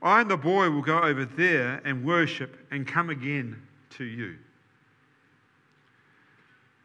I 0.00 0.22
and 0.22 0.30
the 0.30 0.38
boy 0.38 0.70
will 0.70 0.80
go 0.80 0.98
over 1.00 1.26
there 1.26 1.82
and 1.84 2.02
worship 2.02 2.56
and 2.70 2.88
come 2.88 3.10
again 3.10 3.60
to 3.98 4.04
you. 4.04 4.38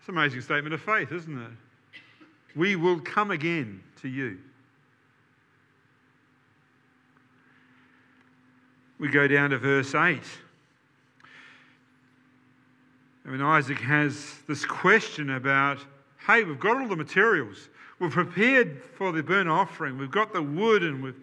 It's 0.02 0.10
an 0.10 0.18
amazing 0.18 0.42
statement 0.42 0.74
of 0.74 0.82
faith, 0.82 1.14
isn't 1.14 1.42
it? 1.42 1.52
We 2.54 2.76
will 2.76 3.00
come 3.00 3.32
again 3.32 3.82
to 4.02 4.10
you. 4.10 4.40
We 9.00 9.10
go 9.10 9.28
down 9.28 9.50
to 9.50 9.58
verse 9.58 9.94
8. 9.94 10.22
I 13.26 13.30
mean, 13.30 13.42
Isaac 13.42 13.80
has 13.80 14.36
this 14.48 14.66
question 14.66 15.32
about 15.32 15.80
hey, 16.28 16.44
we've 16.44 16.60
got 16.60 16.82
all 16.82 16.88
the 16.88 16.96
materials. 16.96 17.70
We've 18.00 18.12
prepared 18.12 18.82
for 18.98 19.12
the 19.12 19.22
burnt 19.22 19.48
offering. 19.48 19.98
We've 19.98 20.12
got 20.12 20.34
the 20.34 20.42
wood 20.42 20.84
and 20.84 21.04
we've, 21.04 21.20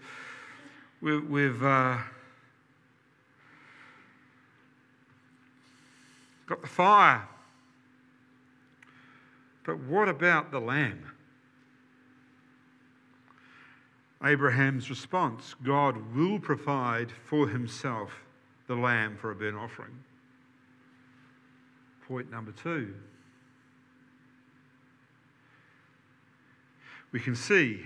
we've, 1.01 1.29
we've 1.29 1.63
uh, 1.63 1.99
got 6.47 6.63
the 6.63 6.69
fire. 6.69 7.27
But 9.65 9.81
what 9.81 10.09
about 10.09 10.51
the 10.51 10.61
lamb? 10.61 11.05
Abraham's 14.25 14.89
response 14.89 15.55
God 15.65 16.15
will 16.15 16.39
provide 16.39 17.11
for 17.25 17.49
himself 17.49 18.11
the 18.67 18.75
lamb 18.75 19.17
for 19.17 19.31
a 19.31 19.35
burnt 19.35 19.57
offering. 19.57 19.99
Point 22.07 22.31
number 22.31 22.53
two. 22.53 22.95
We 27.11 27.21
can 27.21 27.35
see 27.35 27.81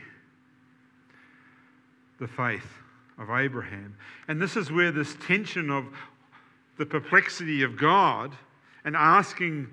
the 2.21 2.29
faith 2.29 2.79
of 3.19 3.31
Abraham. 3.31 3.97
And 4.29 4.41
this 4.41 4.57
is 4.57 4.71
where 4.71 4.93
this 4.93 5.17
tension 5.27 5.71
of 5.71 5.87
the 6.79 6.87
perplexity 6.87 7.63
of 7.63 7.77
God 7.77 8.37
and 8.85 8.95
asking 8.95 9.69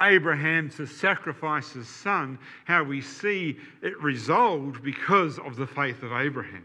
Abraham 0.00 0.70
to 0.70 0.86
sacrifice 0.86 1.72
his 1.72 1.88
son, 1.88 2.38
how 2.64 2.84
we 2.84 3.00
see 3.00 3.58
it 3.82 4.00
resolved 4.02 4.82
because 4.82 5.38
of 5.38 5.56
the 5.56 5.66
faith 5.66 6.02
of 6.02 6.12
Abraham. 6.12 6.64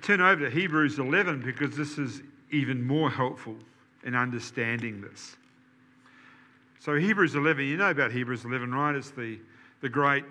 turn 0.00 0.20
over 0.20 0.48
to 0.48 0.50
Hebrews 0.50 0.98
11 0.98 1.42
because 1.42 1.76
this 1.76 1.98
is 1.98 2.22
even 2.50 2.82
more 2.82 3.10
helpful 3.10 3.56
in 4.04 4.14
understanding 4.14 5.00
this. 5.00 5.36
So, 6.80 6.96
Hebrews 6.96 7.34
11, 7.34 7.64
you 7.64 7.76
know 7.76 7.90
about 7.90 8.10
Hebrews 8.10 8.44
11, 8.44 8.72
right? 8.74 8.96
It's 8.96 9.10
the, 9.10 9.38
the 9.80 9.88
great 9.88 10.24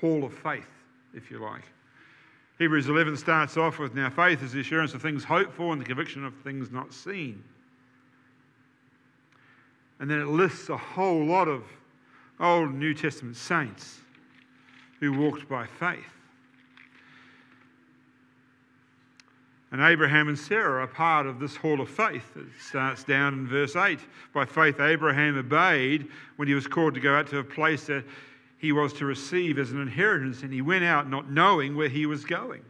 hall 0.00 0.24
of 0.24 0.32
faith, 0.32 0.68
if 1.14 1.30
you 1.30 1.38
like. 1.38 1.62
Hebrews 2.58 2.88
11 2.88 3.16
starts 3.16 3.56
off 3.56 3.78
with 3.78 3.94
Now 3.94 4.10
faith 4.10 4.42
is 4.42 4.52
the 4.52 4.60
assurance 4.60 4.94
of 4.94 5.02
things 5.02 5.22
hoped 5.22 5.52
for 5.52 5.72
and 5.72 5.80
the 5.80 5.84
conviction 5.84 6.24
of 6.24 6.34
things 6.36 6.72
not 6.72 6.92
seen. 6.92 7.42
And 10.00 10.10
then 10.10 10.20
it 10.20 10.28
lists 10.28 10.68
a 10.68 10.76
whole 10.76 11.24
lot 11.24 11.48
of 11.48 11.64
Old 12.40 12.74
New 12.74 12.94
Testament 12.94 13.36
saints 13.36 14.00
who 15.00 15.12
walked 15.12 15.48
by 15.48 15.66
faith. 15.66 16.04
And 19.70 19.82
Abraham 19.82 20.28
and 20.28 20.38
Sarah 20.38 20.82
are 20.82 20.86
part 20.86 21.26
of 21.26 21.40
this 21.40 21.54
hall 21.54 21.80
of 21.80 21.90
faith. 21.90 22.36
It 22.36 22.46
starts 22.58 23.04
down 23.04 23.34
in 23.34 23.46
verse 23.46 23.76
8. 23.76 23.98
By 24.32 24.46
faith, 24.46 24.80
Abraham 24.80 25.36
obeyed 25.36 26.08
when 26.36 26.48
he 26.48 26.54
was 26.54 26.66
called 26.66 26.94
to 26.94 27.00
go 27.00 27.14
out 27.14 27.26
to 27.28 27.38
a 27.38 27.44
place 27.44 27.86
that 27.86 28.04
he 28.56 28.72
was 28.72 28.92
to 28.94 29.04
receive 29.04 29.58
as 29.58 29.70
an 29.70 29.80
inheritance, 29.80 30.42
and 30.42 30.52
he 30.52 30.62
went 30.62 30.84
out 30.84 31.10
not 31.10 31.30
knowing 31.30 31.76
where 31.76 31.88
he 31.88 32.06
was 32.06 32.24
going. 32.24 32.62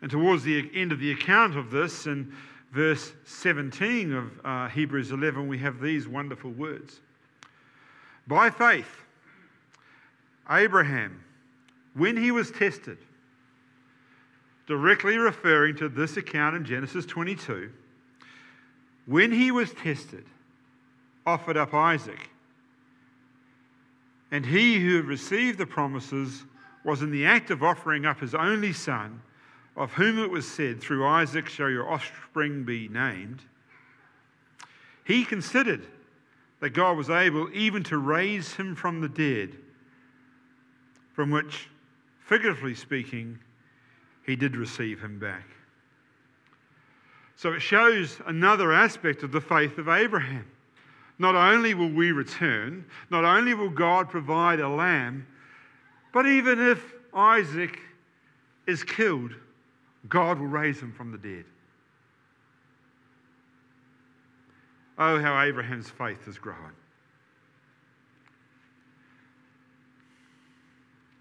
And 0.00 0.10
towards 0.10 0.42
the 0.42 0.70
end 0.74 0.90
of 0.90 0.98
the 0.98 1.12
account 1.12 1.56
of 1.56 1.70
this, 1.70 2.06
in 2.06 2.32
verse 2.72 3.12
17 3.24 4.12
of 4.12 4.40
uh, 4.44 4.68
Hebrews 4.68 5.10
11, 5.10 5.48
we 5.48 5.58
have 5.58 5.80
these 5.80 6.06
wonderful 6.06 6.50
words 6.50 7.00
By 8.26 8.50
faith, 8.50 9.04
Abraham, 10.48 11.24
when 11.94 12.16
he 12.16 12.30
was 12.30 12.50
tested, 12.50 12.98
directly 14.66 15.16
referring 15.16 15.76
to 15.76 15.88
this 15.88 16.16
account 16.16 16.56
in 16.56 16.64
Genesis 16.64 17.04
22, 17.06 17.70
when 19.06 19.32
he 19.32 19.50
was 19.50 19.72
tested, 19.72 20.24
offered 21.26 21.56
up 21.56 21.74
Isaac. 21.74 22.30
And 24.30 24.46
he 24.46 24.78
who 24.78 24.96
had 24.96 25.06
received 25.06 25.58
the 25.58 25.66
promises 25.66 26.44
was 26.84 27.02
in 27.02 27.10
the 27.10 27.26
act 27.26 27.50
of 27.50 27.64
offering 27.64 28.06
up 28.06 28.20
his 28.20 28.34
only 28.34 28.72
son, 28.72 29.20
of 29.76 29.92
whom 29.92 30.18
it 30.18 30.30
was 30.30 30.46
said, 30.46 30.80
Through 30.80 31.06
Isaac 31.06 31.48
shall 31.48 31.70
your 31.70 31.90
offspring 31.90 32.64
be 32.64 32.88
named. 32.88 33.42
He 35.04 35.24
considered 35.24 35.86
that 36.60 36.70
God 36.70 36.96
was 36.96 37.10
able 37.10 37.48
even 37.54 37.82
to 37.84 37.98
raise 37.98 38.54
him 38.54 38.74
from 38.74 39.00
the 39.00 39.08
dead, 39.08 39.56
from 41.14 41.30
which, 41.30 41.68
figuratively 42.20 42.74
speaking, 42.74 43.38
he 44.24 44.36
did 44.36 44.56
receive 44.56 45.00
him 45.00 45.18
back. 45.18 45.44
So 47.36 47.54
it 47.54 47.60
shows 47.60 48.20
another 48.26 48.72
aspect 48.72 49.22
of 49.22 49.32
the 49.32 49.40
faith 49.40 49.78
of 49.78 49.88
Abraham. 49.88 50.46
Not 51.18 51.34
only 51.34 51.74
will 51.74 51.90
we 51.90 52.12
return, 52.12 52.84
not 53.10 53.24
only 53.24 53.54
will 53.54 53.70
God 53.70 54.08
provide 54.08 54.60
a 54.60 54.68
lamb, 54.68 55.26
but 56.12 56.26
even 56.26 56.60
if 56.60 56.94
Isaac 57.14 57.78
is 58.66 58.84
killed, 58.84 59.32
God 60.08 60.38
will 60.38 60.46
raise 60.46 60.80
him 60.80 60.92
from 60.92 61.12
the 61.12 61.18
dead. 61.18 61.44
Oh, 64.98 65.18
how 65.18 65.40
Abraham's 65.42 65.88
faith 65.88 66.24
has 66.26 66.38
grown. 66.38 66.72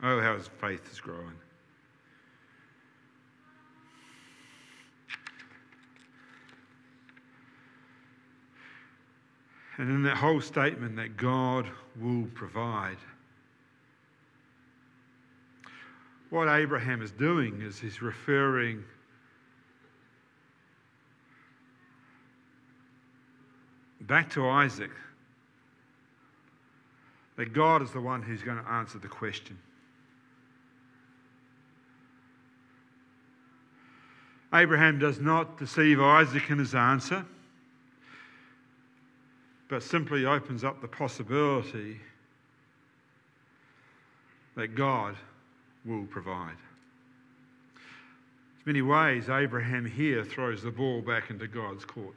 Oh, 0.01 0.19
how 0.21 0.35
his 0.35 0.49
faith 0.59 0.87
has 0.87 0.99
grown. 0.99 1.33
And 9.77 9.89
in 9.89 10.03
that 10.03 10.17
whole 10.17 10.41
statement, 10.41 10.97
that 10.97 11.15
God 11.15 11.65
will 11.99 12.27
provide. 12.33 12.97
What 16.29 16.47
Abraham 16.47 17.01
is 17.01 17.11
doing 17.11 17.61
is 17.61 17.79
he's 17.79 18.01
referring 18.01 18.83
back 24.01 24.29
to 24.31 24.47
Isaac 24.47 24.91
that 27.35 27.53
God 27.53 27.81
is 27.81 27.91
the 27.91 28.01
one 28.01 28.21
who's 28.21 28.43
going 28.43 28.63
to 28.63 28.69
answer 28.69 28.99
the 28.99 29.07
question. 29.07 29.57
Abraham 34.53 34.99
does 34.99 35.19
not 35.19 35.57
deceive 35.57 36.01
Isaac 36.01 36.49
in 36.49 36.59
his 36.59 36.75
answer 36.75 37.25
but 39.69 39.83
simply 39.83 40.25
opens 40.25 40.63
up 40.63 40.81
the 40.81 40.87
possibility 40.87 42.01
that 44.55 44.75
God 44.75 45.15
will 45.85 46.05
provide. 46.05 46.57
In 48.65 48.73
many 48.73 48.81
ways, 48.81 49.29
Abraham 49.29 49.85
here 49.85 50.23
throws 50.23 50.61
the 50.61 50.71
ball 50.71 51.01
back 51.01 51.29
into 51.29 51.47
God's 51.47 51.85
court. 51.85 52.15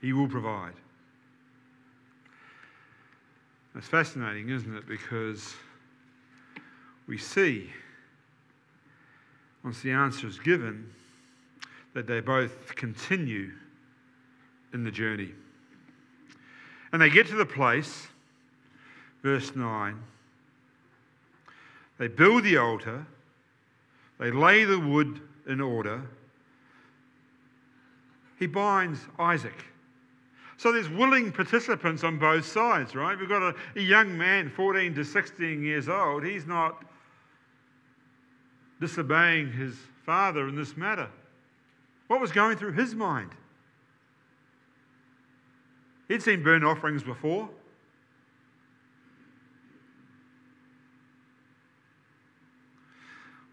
He 0.00 0.12
will 0.12 0.28
provide. 0.28 0.72
It's 3.76 3.86
fascinating, 3.86 4.48
isn't 4.48 4.76
it? 4.76 4.88
Because 4.88 5.54
we 7.06 7.18
see, 7.18 7.70
once 9.62 9.80
the 9.82 9.92
answer 9.92 10.26
is 10.26 10.38
given, 10.38 10.90
that 11.94 12.06
they 12.06 12.20
both 12.20 12.74
continue 12.74 13.50
in 14.72 14.84
the 14.84 14.90
journey. 14.90 15.32
And 16.92 17.00
they 17.00 17.10
get 17.10 17.28
to 17.28 17.36
the 17.36 17.46
place, 17.46 18.08
verse 19.22 19.54
9. 19.54 20.02
They 21.98 22.08
build 22.08 22.44
the 22.44 22.56
altar, 22.56 23.06
they 24.18 24.30
lay 24.30 24.64
the 24.64 24.78
wood 24.78 25.20
in 25.46 25.60
order. 25.60 26.02
He 28.38 28.46
binds 28.46 29.00
Isaac. 29.18 29.64
So 30.56 30.72
there's 30.72 30.88
willing 30.88 31.32
participants 31.32 32.04
on 32.04 32.18
both 32.18 32.46
sides, 32.46 32.94
right? 32.94 33.18
We've 33.18 33.28
got 33.28 33.42
a, 33.42 33.54
a 33.76 33.80
young 33.80 34.16
man, 34.16 34.50
14 34.50 34.94
to 34.94 35.04
16 35.04 35.62
years 35.62 35.88
old. 35.88 36.24
He's 36.24 36.46
not 36.46 36.84
disobeying 38.80 39.52
his 39.52 39.74
father 40.04 40.48
in 40.48 40.56
this 40.56 40.76
matter. 40.76 41.08
What 42.08 42.20
was 42.20 42.32
going 42.32 42.56
through 42.56 42.72
his 42.72 42.94
mind? 42.94 43.30
He'd 46.08 46.22
seen 46.22 46.42
burnt 46.42 46.64
offerings 46.64 47.02
before. 47.02 47.48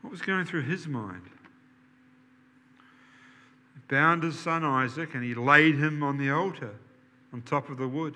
What 0.07 0.13
was 0.13 0.21
going 0.21 0.45
through 0.45 0.61
his 0.61 0.87
mind? 0.87 1.23
He 3.73 3.81
bound 3.89 4.23
his 4.23 4.39
son 4.39 4.63
Isaac 4.63 5.13
and 5.13 5.21
he 5.21 5.35
laid 5.35 5.75
him 5.75 6.01
on 6.01 6.17
the 6.17 6.31
altar 6.31 6.75
on 7.33 7.41
top 7.41 7.69
of 7.69 7.77
the 7.77 7.89
wood. 7.89 8.15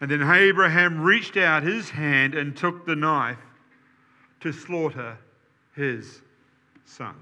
And 0.00 0.08
then 0.08 0.22
Abraham 0.22 1.00
reached 1.00 1.36
out 1.36 1.64
his 1.64 1.90
hand 1.90 2.36
and 2.36 2.56
took 2.56 2.86
the 2.86 2.94
knife 2.94 3.40
to 4.38 4.52
slaughter 4.52 5.18
his 5.74 6.22
son. 6.84 7.16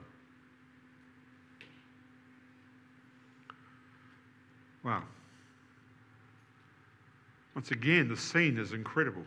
Wow. 4.85 5.05
Once 7.55 7.71
again, 7.71 8.09
the 8.09 8.17
scene 8.19 8.59
is 8.59 8.75
incredible. 8.75 9.25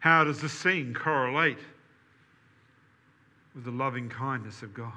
How 0.00 0.24
does 0.24 0.40
the 0.40 0.48
scene 0.48 0.92
correlate 0.92 1.58
with 3.54 3.64
the 3.64 3.70
loving 3.70 4.08
kindness 4.08 4.62
of 4.62 4.74
God? 4.74 4.92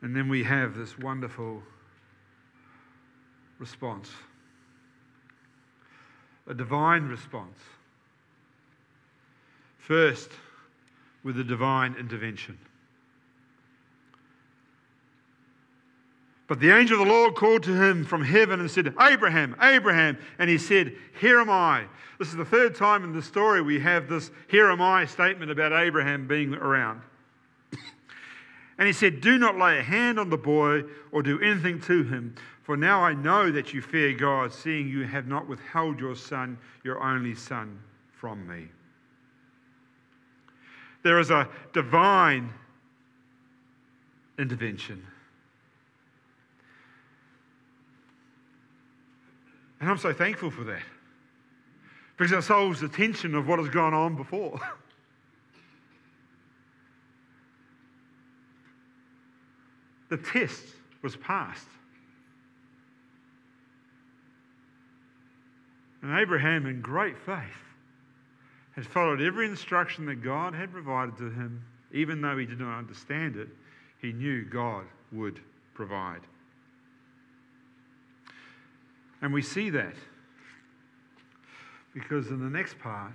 And 0.00 0.14
then 0.14 0.28
we 0.28 0.44
have 0.44 0.76
this 0.76 0.98
wonderful 0.98 1.62
response 3.58 4.10
a 6.48 6.54
divine 6.54 7.04
response. 7.08 7.58
First, 9.76 10.30
with 11.22 11.38
a 11.38 11.44
divine 11.44 11.94
intervention. 11.98 12.58
But 16.48 16.60
the 16.60 16.74
angel 16.74 16.98
of 16.98 17.06
the 17.06 17.12
Lord 17.12 17.34
called 17.34 17.62
to 17.64 17.74
him 17.74 18.06
from 18.06 18.24
heaven 18.24 18.58
and 18.58 18.70
said, 18.70 18.94
Abraham, 18.98 19.54
Abraham. 19.60 20.16
And 20.38 20.48
he 20.48 20.56
said, 20.56 20.94
Here 21.20 21.38
am 21.38 21.50
I. 21.50 21.84
This 22.18 22.28
is 22.28 22.36
the 22.36 22.44
third 22.44 22.74
time 22.74 23.04
in 23.04 23.12
the 23.12 23.22
story 23.22 23.60
we 23.60 23.78
have 23.80 24.08
this 24.08 24.30
here 24.48 24.70
am 24.70 24.80
I 24.80 25.04
statement 25.04 25.50
about 25.50 25.72
Abraham 25.72 26.26
being 26.26 26.54
around. 26.54 27.02
and 28.78 28.86
he 28.86 28.94
said, 28.94 29.20
Do 29.20 29.38
not 29.38 29.58
lay 29.58 29.78
a 29.78 29.82
hand 29.82 30.18
on 30.18 30.30
the 30.30 30.38
boy 30.38 30.84
or 31.12 31.22
do 31.22 31.38
anything 31.40 31.80
to 31.82 32.02
him, 32.02 32.34
for 32.62 32.78
now 32.78 33.02
I 33.02 33.12
know 33.12 33.52
that 33.52 33.74
you 33.74 33.82
fear 33.82 34.14
God, 34.14 34.52
seeing 34.52 34.88
you 34.88 35.02
have 35.02 35.26
not 35.26 35.46
withheld 35.46 36.00
your 36.00 36.16
son, 36.16 36.58
your 36.82 37.02
only 37.02 37.34
son, 37.34 37.78
from 38.18 38.48
me. 38.48 38.68
There 41.02 41.20
is 41.20 41.30
a 41.30 41.46
divine 41.74 42.52
intervention. 44.38 45.06
And 49.80 49.88
I'm 49.90 49.98
so 49.98 50.12
thankful 50.12 50.50
for 50.50 50.64
that. 50.64 50.82
Because 52.16 52.32
it 52.32 52.42
solves 52.42 52.80
the 52.80 52.88
tension 52.88 53.34
of 53.34 53.46
what 53.46 53.60
has 53.60 53.68
gone 53.68 53.94
on 53.94 54.16
before. 54.16 54.60
the 60.08 60.16
test 60.16 60.64
was 61.02 61.14
passed. 61.16 61.68
And 66.02 66.18
Abraham, 66.18 66.66
in 66.66 66.80
great 66.80 67.18
faith, 67.18 67.42
had 68.72 68.86
followed 68.86 69.20
every 69.20 69.46
instruction 69.46 70.06
that 70.06 70.22
God 70.22 70.54
had 70.54 70.72
provided 70.72 71.16
to 71.18 71.30
him, 71.30 71.64
even 71.92 72.20
though 72.20 72.36
he 72.36 72.46
did 72.46 72.60
not 72.60 72.78
understand 72.78 73.36
it, 73.36 73.48
he 74.00 74.12
knew 74.12 74.44
God 74.44 74.84
would 75.12 75.40
provide. 75.74 76.20
And 79.20 79.32
we 79.32 79.42
see 79.42 79.70
that 79.70 79.94
because 81.92 82.28
in 82.28 82.40
the 82.40 82.50
next 82.50 82.78
part, 82.78 83.12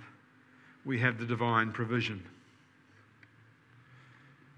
we 0.84 0.98
have 1.00 1.18
the 1.18 1.24
divine 1.24 1.72
provision. 1.72 2.22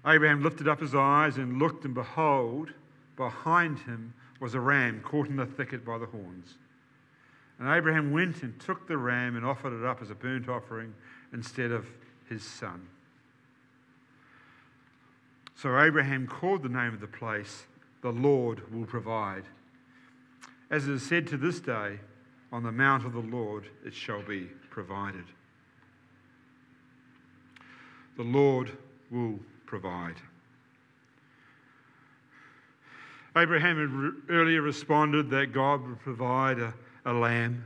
Abraham 0.05 0.43
lifted 0.43 0.67
up 0.67 0.79
his 0.79 0.95
eyes 0.95 1.37
and 1.37 1.59
looked, 1.59 1.85
and 1.85 1.93
behold, 1.93 2.71
behind 3.15 3.79
him 3.79 4.13
was 4.39 4.53
a 4.53 4.59
ram 4.59 5.01
caught 5.01 5.27
in 5.27 5.35
the 5.35 5.45
thicket 5.45 5.85
by 5.85 5.97
the 5.97 6.05
horns. 6.05 6.55
And 7.59 7.67
Abraham 7.69 8.11
went 8.11 8.43
and 8.43 8.59
took 8.59 8.87
the 8.87 8.97
ram 8.97 9.35
and 9.35 9.45
offered 9.45 9.73
it 9.73 9.85
up 9.85 10.01
as 10.01 10.09
a 10.09 10.15
burnt 10.15 10.47
offering 10.47 10.93
instead 11.33 11.71
of 11.71 11.87
his 12.29 12.43
son. 12.43 12.87
So 15.55 15.79
Abraham 15.79 16.27
called 16.27 16.61
the 16.61 16.69
name 16.69 16.93
of 16.93 16.99
the 16.99 17.07
place, 17.07 17.65
The 18.01 18.11
Lord 18.11 18.71
Will 18.71 18.85
Provide. 18.85 19.43
As 20.69 20.87
it 20.87 20.93
is 20.93 21.03
said 21.03 21.27
to 21.27 21.37
this 21.37 21.59
day, 21.59 21.99
on 22.51 22.63
the 22.63 22.71
mount 22.71 23.05
of 23.05 23.13
the 23.13 23.19
Lord 23.19 23.65
it 23.85 23.93
shall 23.93 24.21
be 24.21 24.49
provided. 24.69 25.25
The 28.17 28.23
Lord 28.23 28.71
will 29.11 29.39
provide. 29.65 30.15
Abraham 33.35 33.77
had 33.77 34.35
earlier 34.35 34.61
responded 34.61 35.29
that 35.29 35.53
God 35.53 35.87
would 35.87 35.99
provide 35.99 36.59
a, 36.59 36.73
a 37.05 37.13
lamb, 37.13 37.63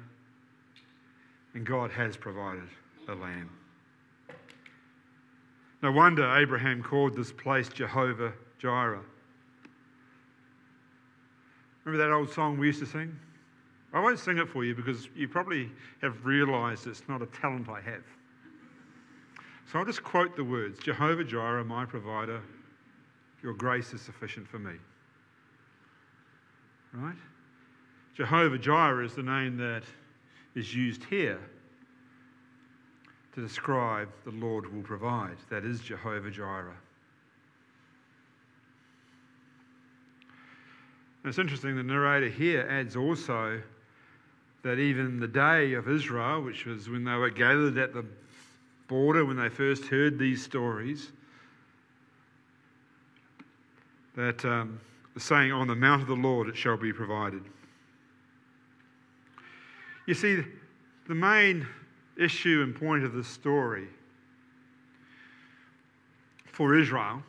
and 1.53 1.65
God 1.65 1.91
has 1.91 2.17
provided 2.17 2.67
a 3.07 3.15
lamb. 3.15 3.49
No 5.81 5.91
wonder 5.91 6.29
Abraham 6.35 6.83
called 6.83 7.15
this 7.15 7.31
place 7.31 7.69
Jehovah 7.69 8.33
Jireh. 8.59 9.01
Remember 11.83 12.05
that 12.05 12.13
old 12.13 12.31
song 12.31 12.57
we 12.57 12.67
used 12.67 12.79
to 12.79 12.85
sing? 12.85 13.17
I 13.93 13.99
won't 13.99 14.19
sing 14.19 14.37
it 14.37 14.47
for 14.47 14.63
you 14.63 14.73
because 14.73 15.09
you 15.15 15.27
probably 15.27 15.69
have 16.01 16.25
realized 16.25 16.87
it's 16.87 17.03
not 17.07 17.21
a 17.21 17.25
talent 17.25 17.67
I 17.67 17.81
have. 17.81 18.03
So 19.71 19.79
I'll 19.79 19.85
just 19.85 20.03
quote 20.03 20.35
the 20.35 20.43
words 20.43 20.79
Jehovah 20.79 21.23
Jireh, 21.23 21.63
my 21.63 21.85
provider, 21.85 22.41
your 23.41 23.53
grace 23.53 23.93
is 23.93 24.01
sufficient 24.01 24.47
for 24.47 24.59
me. 24.59 24.73
Right? 26.93 27.15
Jehovah 28.15 28.57
Jireh 28.57 29.05
is 29.05 29.15
the 29.15 29.23
name 29.23 29.57
that 29.57 29.83
is 30.55 30.75
used 30.75 31.03
here 31.05 31.39
to 33.33 33.41
describe 33.41 34.09
the 34.25 34.31
Lord 34.31 34.71
will 34.73 34.83
provide. 34.83 35.37
That 35.49 35.63
is 35.63 35.79
Jehovah 35.79 36.29
Jireh. 36.29 36.75
And 41.23 41.29
it's 41.29 41.37
interesting, 41.37 41.75
the 41.75 41.83
narrator 41.83 42.29
here 42.29 42.67
adds 42.69 42.95
also 42.95 43.61
that 44.63 44.79
even 44.79 45.19
the 45.19 45.27
day 45.27 45.73
of 45.73 45.87
Israel, 45.87 46.41
which 46.41 46.65
was 46.65 46.89
when 46.89 47.03
they 47.03 47.13
were 47.13 47.29
gathered 47.29 47.77
at 47.77 47.93
the 47.93 48.05
border, 48.87 49.25
when 49.25 49.37
they 49.37 49.49
first 49.49 49.85
heard 49.85 50.17
these 50.17 50.43
stories, 50.43 51.11
that 54.15 54.43
um, 54.45 54.79
the 55.13 55.19
saying, 55.19 55.51
On 55.51 55.67
the 55.67 55.75
mount 55.75 56.01
of 56.01 56.07
the 56.07 56.15
Lord 56.15 56.49
it 56.49 56.57
shall 56.57 56.77
be 56.77 56.91
provided. 56.91 57.43
You 60.07 60.13
see, 60.15 60.43
the 61.07 61.15
main 61.15 61.67
issue 62.17 62.61
and 62.63 62.75
point 62.75 63.03
of 63.03 63.13
the 63.13 63.23
story 63.23 63.87
for 66.45 66.75
Israel 66.75 67.23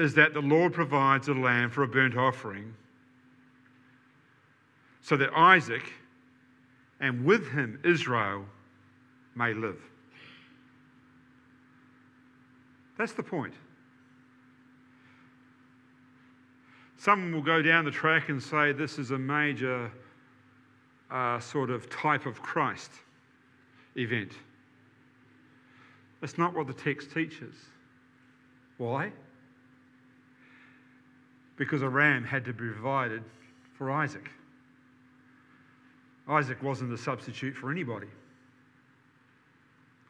is 0.00 0.14
that 0.14 0.32
the 0.32 0.40
Lord 0.40 0.72
provides 0.72 1.28
a 1.28 1.34
lamb 1.34 1.68
for 1.68 1.82
a 1.82 1.88
burnt 1.88 2.16
offering 2.16 2.74
so 5.02 5.14
that 5.18 5.30
Isaac 5.36 5.92
and 7.00 7.22
with 7.24 7.50
him 7.50 7.78
Israel 7.84 8.46
may 9.34 9.52
live. 9.52 9.78
That's 12.96 13.12
the 13.12 13.22
point. 13.22 13.52
Some 16.96 17.32
will 17.32 17.42
go 17.42 17.60
down 17.60 17.84
the 17.84 17.90
track 17.90 18.30
and 18.30 18.42
say 18.42 18.72
this 18.72 18.98
is 18.98 19.10
a 19.10 19.18
major 19.18 19.90
uh, 21.10 21.40
sort 21.40 21.68
of 21.68 21.90
type 21.90 22.24
of 22.24 22.40
Christ 22.40 22.90
event. 23.96 24.32
That's 26.22 26.38
not 26.38 26.54
what 26.54 26.66
the 26.66 26.74
text 26.74 27.12
teaches. 27.12 27.54
Why? 28.78 29.12
Because 31.60 31.82
a 31.82 31.88
ram 31.90 32.24
had 32.24 32.46
to 32.46 32.54
be 32.54 32.70
provided 32.70 33.22
for 33.76 33.90
Isaac. 33.90 34.30
Isaac 36.26 36.62
wasn't 36.62 36.90
a 36.90 36.96
substitute 36.96 37.54
for 37.54 37.70
anybody. 37.70 38.06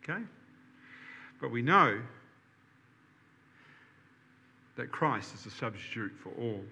Okay? 0.04 0.22
But 1.40 1.50
we 1.50 1.60
know 1.60 2.00
that 4.76 4.92
Christ 4.92 5.34
is 5.34 5.44
a 5.44 5.50
substitute 5.50 6.12
for 6.22 6.30
all. 6.40 6.62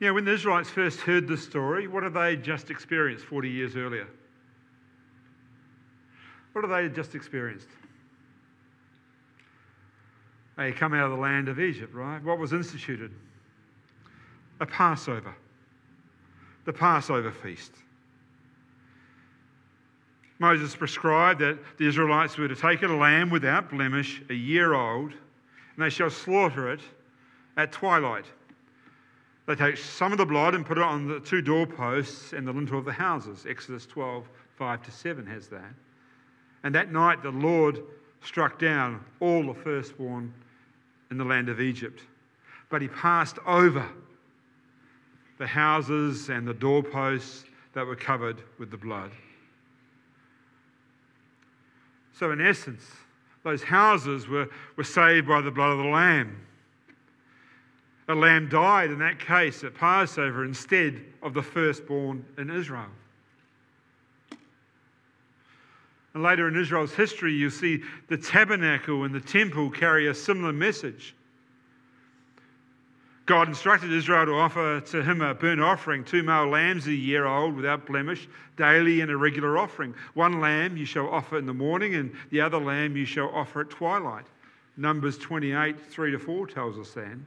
You 0.00 0.06
know, 0.06 0.14
when 0.14 0.24
the 0.24 0.32
Israelites 0.32 0.70
first 0.70 1.00
heard 1.00 1.28
this 1.28 1.44
story, 1.44 1.88
what 1.88 2.04
had 2.04 2.14
they 2.14 2.36
just 2.36 2.70
experienced 2.70 3.26
40 3.26 3.50
years 3.50 3.76
earlier? 3.76 4.08
What 6.54 6.64
had 6.64 6.70
they 6.70 6.88
just 6.88 7.14
experienced? 7.14 7.68
They 10.58 10.72
come 10.72 10.92
out 10.92 11.06
of 11.06 11.12
the 11.12 11.16
land 11.16 11.48
of 11.48 11.58
Egypt, 11.58 11.94
right? 11.94 12.22
What 12.22 12.38
was 12.38 12.52
instituted? 12.52 13.12
A 14.60 14.66
Passover 14.66 15.34
the 16.68 16.72
Passover 16.74 17.32
feast. 17.32 17.72
Moses 20.38 20.76
prescribed 20.76 21.40
that 21.40 21.58
the 21.78 21.88
Israelites 21.88 22.36
were 22.36 22.46
to 22.46 22.54
take 22.54 22.82
a 22.82 22.86
lamb 22.88 23.30
without 23.30 23.70
blemish, 23.70 24.20
a 24.28 24.34
year 24.34 24.74
old, 24.74 25.12
and 25.12 25.78
they 25.78 25.88
shall 25.88 26.10
slaughter 26.10 26.70
it 26.70 26.80
at 27.56 27.72
twilight. 27.72 28.26
They 29.46 29.54
take 29.54 29.78
some 29.78 30.12
of 30.12 30.18
the 30.18 30.26
blood 30.26 30.54
and 30.54 30.66
put 30.66 30.76
it 30.76 30.84
on 30.84 31.08
the 31.08 31.20
two 31.20 31.40
doorposts 31.40 32.34
and 32.34 32.46
the 32.46 32.52
lintel 32.52 32.78
of 32.78 32.84
the 32.84 32.92
houses. 32.92 33.46
Exodus 33.48 33.86
12, 33.86 34.28
5 34.58 34.82
to 34.82 34.90
7 34.90 35.24
has 35.24 35.48
that. 35.48 35.72
And 36.64 36.74
that 36.74 36.92
night 36.92 37.22
the 37.22 37.30
Lord 37.30 37.80
struck 38.22 38.58
down 38.58 39.02
all 39.20 39.42
the 39.42 39.54
firstborn 39.54 40.34
in 41.10 41.18
the 41.18 41.24
land 41.24 41.48
of 41.48 41.60
Egypt. 41.60 42.02
But 42.70 42.82
he 42.82 42.88
passed 42.88 43.38
over 43.46 43.88
the 45.38 45.46
houses 45.46 46.28
and 46.28 46.46
the 46.46 46.54
doorposts 46.54 47.44
that 47.72 47.86
were 47.86 47.96
covered 47.96 48.42
with 48.58 48.70
the 48.70 48.76
blood. 48.76 49.12
So, 52.12 52.32
in 52.32 52.40
essence, 52.40 52.84
those 53.44 53.62
houses 53.62 54.26
were, 54.26 54.48
were 54.76 54.84
saved 54.84 55.28
by 55.28 55.40
the 55.40 55.50
blood 55.50 55.70
of 55.70 55.78
the 55.78 55.84
Lamb. 55.84 56.44
A 58.08 58.14
lamb 58.14 58.48
died 58.48 58.90
in 58.90 58.98
that 58.98 59.20
case 59.20 59.62
at 59.62 59.74
Passover 59.74 60.44
instead 60.44 61.04
of 61.22 61.34
the 61.34 61.42
firstborn 61.42 62.24
in 62.38 62.50
Israel. 62.50 62.88
And 66.14 66.22
later 66.22 66.48
in 66.48 66.56
Israel's 66.56 66.94
history, 66.94 67.34
you 67.34 67.50
see 67.50 67.82
the 68.08 68.16
tabernacle 68.16 69.04
and 69.04 69.14
the 69.14 69.20
temple 69.20 69.70
carry 69.70 70.08
a 70.08 70.14
similar 70.14 70.52
message. 70.52 71.14
God 73.28 73.48
instructed 73.48 73.92
Israel 73.92 74.24
to 74.24 74.32
offer 74.32 74.80
to 74.80 75.02
him 75.02 75.20
a 75.20 75.34
burnt 75.34 75.60
offering, 75.60 76.02
two 76.02 76.22
male 76.22 76.48
lambs 76.48 76.86
a 76.86 76.94
year 76.94 77.26
old 77.26 77.54
without 77.54 77.84
blemish, 77.84 78.26
daily 78.56 79.02
in 79.02 79.10
a 79.10 79.16
regular 79.18 79.58
offering. 79.58 79.94
One 80.14 80.40
lamb 80.40 80.78
you 80.78 80.86
shall 80.86 81.10
offer 81.10 81.36
in 81.36 81.44
the 81.44 81.52
morning, 81.52 81.94
and 81.96 82.10
the 82.30 82.40
other 82.40 82.56
lamb 82.56 82.96
you 82.96 83.04
shall 83.04 83.28
offer 83.34 83.60
at 83.60 83.68
twilight. 83.68 84.24
Numbers 84.78 85.18
28, 85.18 85.78
3 85.78 86.12
to 86.12 86.18
4 86.18 86.46
tells 86.46 86.78
us 86.78 86.94
then. 86.94 87.26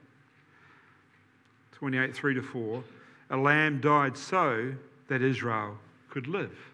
28, 1.73 2.15
3 2.15 2.33
to 2.33 2.41
4. 2.41 2.83
A 3.29 3.37
lamb 3.37 3.79
died 3.79 4.17
so 4.17 4.73
that 5.07 5.21
Israel 5.21 5.77
could 6.09 6.27
live. 6.27 6.70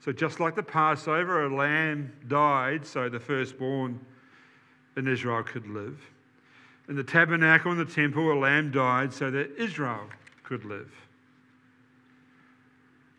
So, 0.00 0.12
just 0.12 0.40
like 0.40 0.56
the 0.56 0.62
Passover, 0.62 1.44
a 1.44 1.54
lamb 1.54 2.12
died 2.26 2.86
so 2.86 3.08
the 3.08 3.20
firstborn 3.20 4.00
in 4.96 5.06
Israel 5.06 5.42
could 5.42 5.66
live. 5.66 6.00
In 6.88 6.96
the 6.96 7.04
tabernacle 7.04 7.70
and 7.70 7.80
the 7.80 7.84
temple, 7.84 8.32
a 8.32 8.34
lamb 8.34 8.70
died 8.70 9.12
so 9.12 9.30
that 9.30 9.54
Israel 9.56 10.08
could 10.42 10.64
live. 10.64 10.90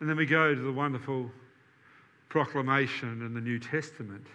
And 0.00 0.08
then 0.08 0.16
we 0.16 0.26
go 0.26 0.54
to 0.54 0.60
the 0.60 0.72
wonderful 0.72 1.30
proclamation 2.28 3.24
in 3.24 3.32
the 3.32 3.40
New 3.40 3.60
Testament. 3.60 4.26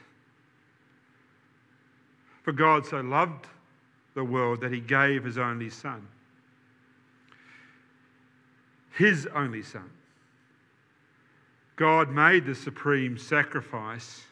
For 2.43 2.53
God 2.53 2.85
so 2.85 3.01
loved 3.01 3.47
the 4.13 4.23
world 4.23 4.61
that 4.61 4.71
he 4.71 4.79
gave 4.79 5.25
his 5.25 5.37
only 5.37 5.69
Son. 5.69 6.07
His 8.91 9.27
only 9.35 9.61
Son. 9.61 9.89
God 11.77 12.11
made 12.11 12.45
the 12.45 12.55
supreme 12.55 13.17
sacrifice 13.17 14.23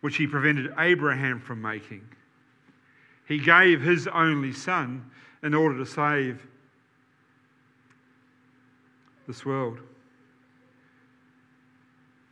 which 0.00 0.16
he 0.16 0.28
prevented 0.28 0.72
Abraham 0.78 1.40
from 1.40 1.60
making 1.60 2.08
he 3.28 3.38
gave 3.38 3.82
his 3.82 4.06
only 4.08 4.52
son 4.52 5.10
in 5.42 5.52
order 5.52 5.76
to 5.76 5.84
save 5.84 6.46
this 9.26 9.44
world 9.44 9.80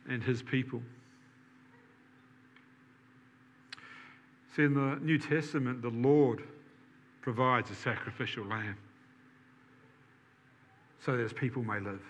and 0.09 0.23
his 0.23 0.41
people. 0.41 0.81
See, 4.55 4.63
in 4.63 4.73
the 4.73 4.97
New 5.03 5.19
Testament, 5.19 5.83
the 5.83 5.89
Lord 5.91 6.41
provides 7.21 7.69
a 7.69 7.75
sacrificial 7.75 8.45
lamb 8.45 8.77
so 11.05 11.15
that 11.15 11.21
his 11.21 11.33
people 11.33 11.61
may 11.61 11.79
live. 11.79 12.01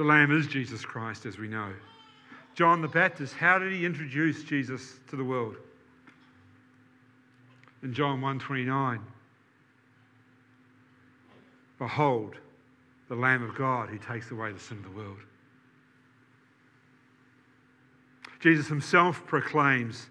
The 0.00 0.06
lamb 0.06 0.34
is 0.34 0.46
Jesus 0.46 0.82
Christ, 0.82 1.26
as 1.26 1.36
we 1.36 1.46
know. 1.46 1.74
John 2.54 2.80
the 2.80 2.88
Baptist, 2.88 3.34
how 3.34 3.58
did 3.58 3.70
he 3.70 3.84
introduce 3.84 4.42
Jesus 4.42 4.98
to 5.08 5.16
the 5.16 5.22
world? 5.22 5.56
in 7.82 7.92
John 7.92 8.22
1:29. 8.22 9.02
Behold, 11.78 12.36
the 13.08 13.14
Lamb 13.14 13.42
of 13.42 13.54
God 13.54 13.90
who 13.90 13.98
takes 13.98 14.30
away 14.30 14.52
the 14.52 14.58
sin 14.58 14.78
of 14.78 14.84
the 14.84 14.90
world. 14.90 15.20
Jesus 18.38 18.68
himself 18.68 19.26
proclaims 19.26 20.08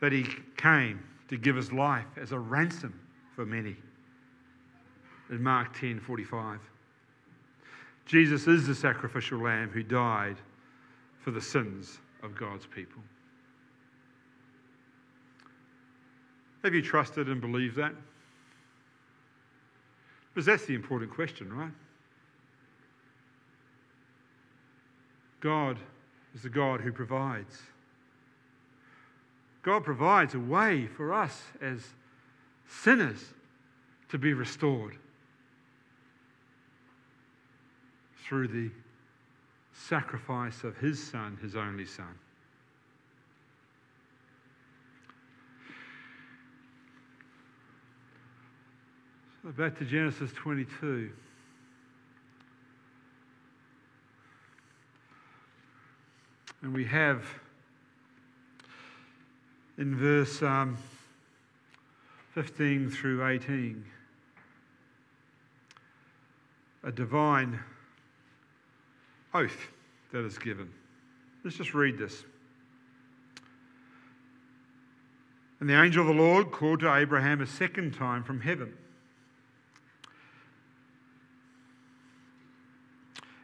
that 0.00 0.12
he 0.12 0.24
came 0.56 1.06
to 1.28 1.36
give 1.36 1.56
his 1.56 1.74
life 1.74 2.16
as 2.16 2.32
a 2.32 2.38
ransom 2.38 2.98
for 3.36 3.44
many. 3.44 3.76
In 5.28 5.42
Mark 5.42 5.76
10:45. 5.76 6.60
Jesus 8.06 8.46
is 8.46 8.66
the 8.66 8.74
sacrificial 8.74 9.42
lamb 9.42 9.70
who 9.70 9.82
died 9.82 10.36
for 11.20 11.30
the 11.30 11.40
sins 11.40 11.98
of 12.22 12.36
God's 12.36 12.66
people. 12.66 13.02
Have 16.62 16.74
you 16.74 16.82
trusted 16.82 17.28
and 17.28 17.40
believed 17.40 17.76
that? 17.76 17.92
Because 20.32 20.46
that's 20.46 20.66
the 20.66 20.74
important 20.74 21.12
question, 21.12 21.52
right? 21.52 21.70
God 25.40 25.78
is 26.34 26.42
the 26.42 26.48
God 26.48 26.80
who 26.80 26.90
provides. 26.90 27.60
God 29.62 29.84
provides 29.84 30.34
a 30.34 30.40
way 30.40 30.86
for 30.86 31.12
us 31.12 31.42
as 31.60 31.80
sinners 32.66 33.32
to 34.08 34.18
be 34.18 34.32
restored 34.32 34.96
through 38.24 38.48
the 38.48 38.70
sacrifice 39.72 40.64
of 40.64 40.76
His 40.78 41.02
Son, 41.02 41.38
His 41.42 41.56
only 41.56 41.84
Son. 41.84 42.06
So 49.42 49.50
back 49.50 49.76
to 49.78 49.84
Genesis 49.84 50.32
22. 50.32 51.10
And 56.62 56.72
we 56.72 56.86
have 56.86 57.26
in 59.76 59.94
verse 59.94 60.42
um, 60.42 60.78
15 62.32 62.90
through 62.90 63.26
18 63.26 63.84
a 66.84 66.92
divine 66.92 67.60
oath 69.34 69.68
that 70.12 70.24
is 70.24 70.38
given. 70.38 70.70
Let's 71.42 71.56
just 71.56 71.74
read 71.74 71.98
this. 71.98 72.24
And 75.60 75.68
the 75.68 75.80
angel 75.80 76.08
of 76.08 76.14
the 76.14 76.22
Lord 76.22 76.50
called 76.50 76.80
to 76.80 76.94
Abraham 76.94 77.40
a 77.40 77.46
second 77.46 77.94
time 77.94 78.22
from 78.22 78.40
heaven 78.40 78.74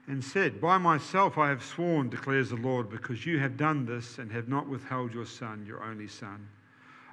and 0.06 0.22
said, 0.22 0.60
By 0.60 0.76
myself 0.76 1.38
I 1.38 1.48
have 1.48 1.62
sworn, 1.62 2.08
declares 2.08 2.50
the 2.50 2.56
Lord, 2.56 2.90
because 2.90 3.24
you 3.24 3.38
have 3.38 3.56
done 3.56 3.86
this 3.86 4.18
and 4.18 4.30
have 4.32 4.48
not 4.48 4.68
withheld 4.68 5.14
your 5.14 5.24
son, 5.24 5.64
your 5.66 5.82
only 5.84 6.08
son. 6.08 6.48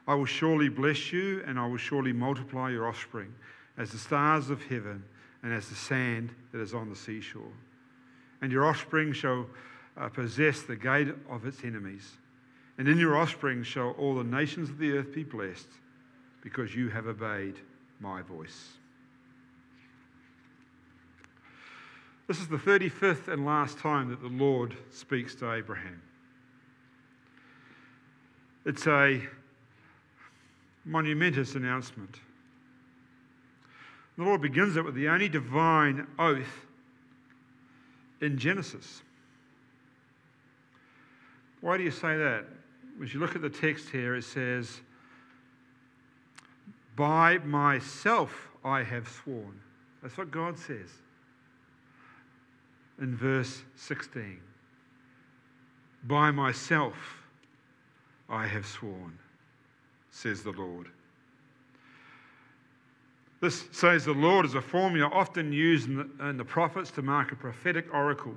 I 0.08 0.16
will 0.16 0.26
surely 0.26 0.68
bless 0.68 1.12
you, 1.12 1.44
and 1.46 1.60
I 1.60 1.68
will 1.68 1.78
surely 1.78 2.12
multiply 2.12 2.72
your 2.72 2.88
offspring 2.88 3.34
as 3.78 3.92
the 3.92 3.98
stars 3.98 4.50
of 4.50 4.64
heaven 4.64 5.04
and 5.44 5.54
as 5.54 5.70
the 5.70 5.76
sand 5.76 6.32
that 6.52 6.60
is 6.60 6.74
on 6.74 6.90
the 6.90 6.96
seashore. 6.96 7.52
And 8.42 8.52
your 8.52 8.66
offspring 8.66 9.14
shall 9.14 9.48
uh, 9.98 10.10
possess 10.10 10.62
the 10.62 10.76
gate 10.76 11.10
of 11.30 11.46
its 11.46 11.64
enemies. 11.64 12.18
And 12.78 12.88
in 12.88 13.00
your 13.00 13.18
offspring 13.18 13.64
shall 13.64 13.92
all 13.92 14.16
the 14.16 14.24
nations 14.24 14.70
of 14.70 14.78
the 14.78 14.92
earth 14.92 15.14
be 15.14 15.24
blessed, 15.24 15.68
because 16.42 16.76
you 16.76 16.90
have 16.90 17.08
obeyed 17.08 17.56
my 18.00 18.22
voice. 18.22 18.70
This 22.28 22.40
is 22.40 22.48
the 22.48 22.58
35th 22.58 23.30
and 23.30 23.46
last 23.46 23.80
time 23.80 24.10
that 24.10 24.22
the 24.22 24.28
Lord 24.28 24.76
speaks 24.92 25.34
to 25.36 25.54
Abraham. 25.54 26.02
It's 28.66 28.86
a 28.86 29.22
monumentous 30.84 31.56
announcement. 31.56 32.20
The 34.18 34.26
Lord 34.26 34.42
begins 34.42 34.76
it 34.76 34.84
with 34.84 34.96
the 34.96 35.08
only 35.08 35.30
divine 35.30 36.06
oath 36.20 36.67
in 38.22 38.38
Genesis. 38.38 39.02
Why 41.62 41.78
do 41.78 41.84
you 41.84 41.92
say 41.92 42.18
that? 42.18 42.46
As 43.02 43.14
you 43.14 43.20
look 43.20 43.36
at 43.36 43.42
the 43.42 43.50
text 43.50 43.90
here, 43.90 44.16
it 44.16 44.24
says, 44.24 44.82
By 46.96 47.38
myself 47.40 48.50
I 48.64 48.84
have 48.84 49.08
sworn. 49.08 49.60
That's 50.02 50.18
what 50.18 50.32
God 50.32 50.58
says 50.58 50.90
in 53.00 53.16
verse 53.16 53.64
16 53.76 54.40
By 56.04 56.32
myself 56.32 56.96
I 58.30 58.48
have 58.48 58.66
sworn, 58.66 59.18
says 60.12 60.44
the 60.44 60.52
Lord. 60.52 60.88
This 63.40 63.66
says 63.72 64.04
the 64.04 64.14
Lord 64.14 64.46
is 64.46 64.56
a 64.56 64.62
formula 64.62 65.10
often 65.14 65.54
used 65.54 65.88
in 65.88 65.98
the, 65.98 66.30
in 66.30 66.38
the 66.38 66.46
prophets 66.46 66.90
to 66.92 67.02
mark 67.02 67.32
a 67.32 67.36
prophetic 67.36 67.94
oracle 67.94 68.36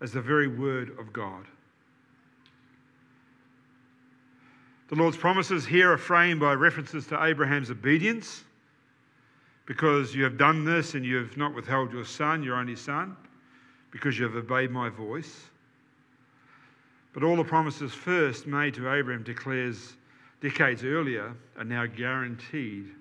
as 0.00 0.12
the 0.12 0.20
very 0.20 0.48
word 0.48 0.98
of 0.98 1.12
God. 1.12 1.44
The 4.88 4.94
Lord's 4.94 5.16
promises 5.16 5.66
here 5.66 5.92
are 5.92 5.98
framed 5.98 6.40
by 6.40 6.54
references 6.54 7.06
to 7.08 7.22
Abraham's 7.24 7.70
obedience 7.70 8.44
because 9.66 10.14
you 10.14 10.22
have 10.22 10.38
done 10.38 10.64
this 10.64 10.94
and 10.94 11.04
you 11.04 11.16
have 11.16 11.36
not 11.36 11.54
withheld 11.54 11.92
your 11.92 12.04
son, 12.04 12.42
your 12.42 12.54
only 12.54 12.76
son, 12.76 13.16
because 13.90 14.18
you 14.18 14.24
have 14.24 14.36
obeyed 14.36 14.70
my 14.70 14.88
voice. 14.88 15.46
But 17.12 17.24
all 17.24 17.36
the 17.36 17.44
promises 17.44 17.92
first 17.92 18.46
made 18.46 18.74
to 18.74 18.92
Abraham 18.92 19.24
declares 19.24 19.96
decades 20.40 20.84
earlier 20.84 21.34
are 21.58 21.64
now 21.64 21.86
guaranteed 21.86 22.94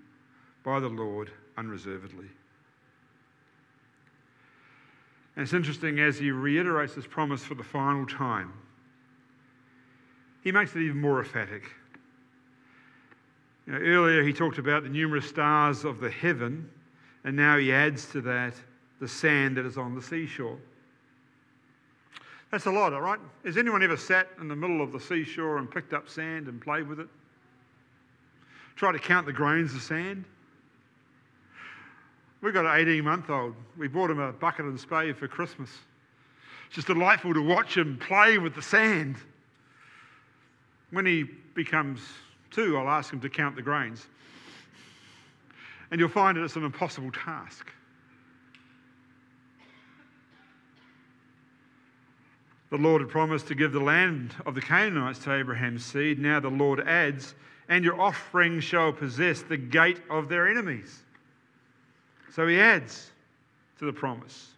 by 0.66 0.80
the 0.80 0.90
Lord 0.90 1.32
unreservedly. 1.58 2.26
And 5.36 5.44
it's 5.44 5.54
interesting 5.54 6.00
as 6.00 6.18
he 6.18 6.32
reiterates 6.32 6.96
this 6.96 7.06
promise 7.06 7.44
for 7.44 7.54
the 7.56 7.64
final 7.64 8.06
time, 8.06 8.52
he 10.44 10.52
makes 10.52 10.76
it 10.76 10.82
even 10.82 11.00
more 11.00 11.20
emphatic. 11.20 11.64
You 13.68 13.74
know, 13.74 13.80
earlier, 13.80 14.24
he 14.24 14.34
talked 14.34 14.58
about 14.58 14.84
the 14.84 14.90
numerous 14.90 15.28
stars 15.28 15.86
of 15.86 16.00
the 16.00 16.10
heaven, 16.10 16.70
and 17.24 17.36
now 17.36 17.58
he 17.58 17.72
adds 17.72 18.08
to 18.12 18.22
that 18.22 18.54
the 19.00 19.08
sand 19.08 19.58
that 19.58 19.66
is 19.66 19.78
on 19.78 19.94
the 19.94 20.02
seashore. 20.02 20.58
That's 22.52 22.66
a 22.66 22.72
lot, 22.72 22.94
all 22.94 23.02
right? 23.02 23.20
Has 23.44 23.58
anyone 23.58 23.84
ever 23.84 23.98
sat 23.98 24.30
in 24.40 24.48
the 24.48 24.56
middle 24.56 24.82
of 24.82 24.92
the 24.92 25.00
seashore 25.00 25.58
and 25.58 25.70
picked 25.70 25.94
up 25.94 26.08
sand 26.08 26.48
and 26.48 26.62
played 26.62 26.88
with 26.88 27.00
it? 27.00 27.08
Try 28.76 28.92
to 28.92 29.00
count 29.00 29.26
the 29.26 29.34
grains 29.34 29.74
of 29.74 29.82
sand? 29.82 30.26
We've 32.42 32.54
got 32.54 32.66
an 32.66 32.80
18 32.80 33.04
month 33.04 33.30
old. 33.30 33.56
We 33.78 33.88
bought 33.88 34.12
him 34.12 34.20
a 34.20 34.32
bucket 34.32 34.66
and 34.66 34.80
spade 34.80 35.18
for 35.18 35.28
Christmas. 35.28 35.70
It's 36.68 36.76
just 36.76 36.88
delightful 36.88 37.34
to 37.34 37.42
watch 37.42 37.78
him 37.78 37.98
play 37.98 38.38
with 38.38 38.56
the 38.56 38.62
sand. 38.62 39.16
When 40.92 41.06
he 41.06 41.24
becomes 41.54 42.02
two, 42.52 42.78
I'll 42.78 42.90
ask 42.90 43.12
him 43.12 43.20
to 43.22 43.30
count 43.30 43.56
the 43.56 43.62
grains. 43.62 44.08
And 45.92 46.00
you'll 46.00 46.10
find 46.10 46.38
that 46.38 46.44
it's 46.44 46.56
an 46.56 46.66
impossible 46.66 47.12
task. 47.12 47.72
The 52.70 52.78
Lord 52.78 53.02
had 53.02 53.10
promised 53.10 53.48
to 53.48 53.56
give 53.56 53.72
the 53.72 53.80
land 53.80 54.36
of 54.46 54.54
the 54.54 54.62
Canaanites 54.62 55.20
to 55.20 55.34
Abraham's 55.34 55.86
seed. 55.86 56.20
Now 56.20 56.42
the 56.42 56.50
Lord 56.50 56.82
adds, 56.82 57.36
and 57.70 57.86
your 57.86 58.02
offspring 58.02 58.60
shall 58.60 58.92
possess 58.92 59.44
the 59.44 59.56
gate 59.56 60.02
of 60.10 60.28
their 60.28 60.50
enemies. 60.50 61.05
So 62.36 62.46
he 62.48 62.60
adds 62.60 63.12
to 63.80 63.86
the 63.86 63.94
promise. 63.94 64.50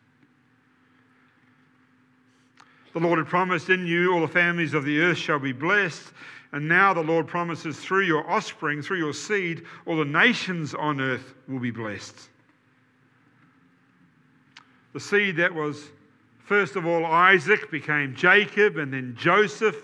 The 2.93 2.99
Lord 2.99 3.19
had 3.19 3.28
promised, 3.28 3.69
In 3.69 3.86
you 3.86 4.13
all 4.13 4.21
the 4.21 4.28
families 4.28 4.73
of 4.73 4.84
the 4.84 4.99
earth 4.99 5.17
shall 5.17 5.38
be 5.38 5.51
blessed. 5.51 6.11
And 6.53 6.67
now 6.67 6.93
the 6.93 7.03
Lord 7.03 7.28
promises, 7.28 7.78
through 7.78 8.05
your 8.05 8.28
offspring, 8.28 8.82
through 8.82 8.97
your 8.97 9.13
seed, 9.13 9.63
all 9.86 9.97
the 9.97 10.05
nations 10.05 10.73
on 10.73 10.99
earth 10.99 11.36
will 11.47 11.59
be 11.59 11.69
blessed. 11.69 12.30
The 14.93 14.99
seed 14.99 15.36
that 15.36 15.53
was 15.53 15.89
First 16.47 16.78
of 16.78 16.86
all, 16.86 17.05
Isaac 17.05 17.69
became 17.69 18.15
Jacob 18.15 18.78
and 18.78 18.93
then 18.93 19.17
Joseph. 19.19 19.75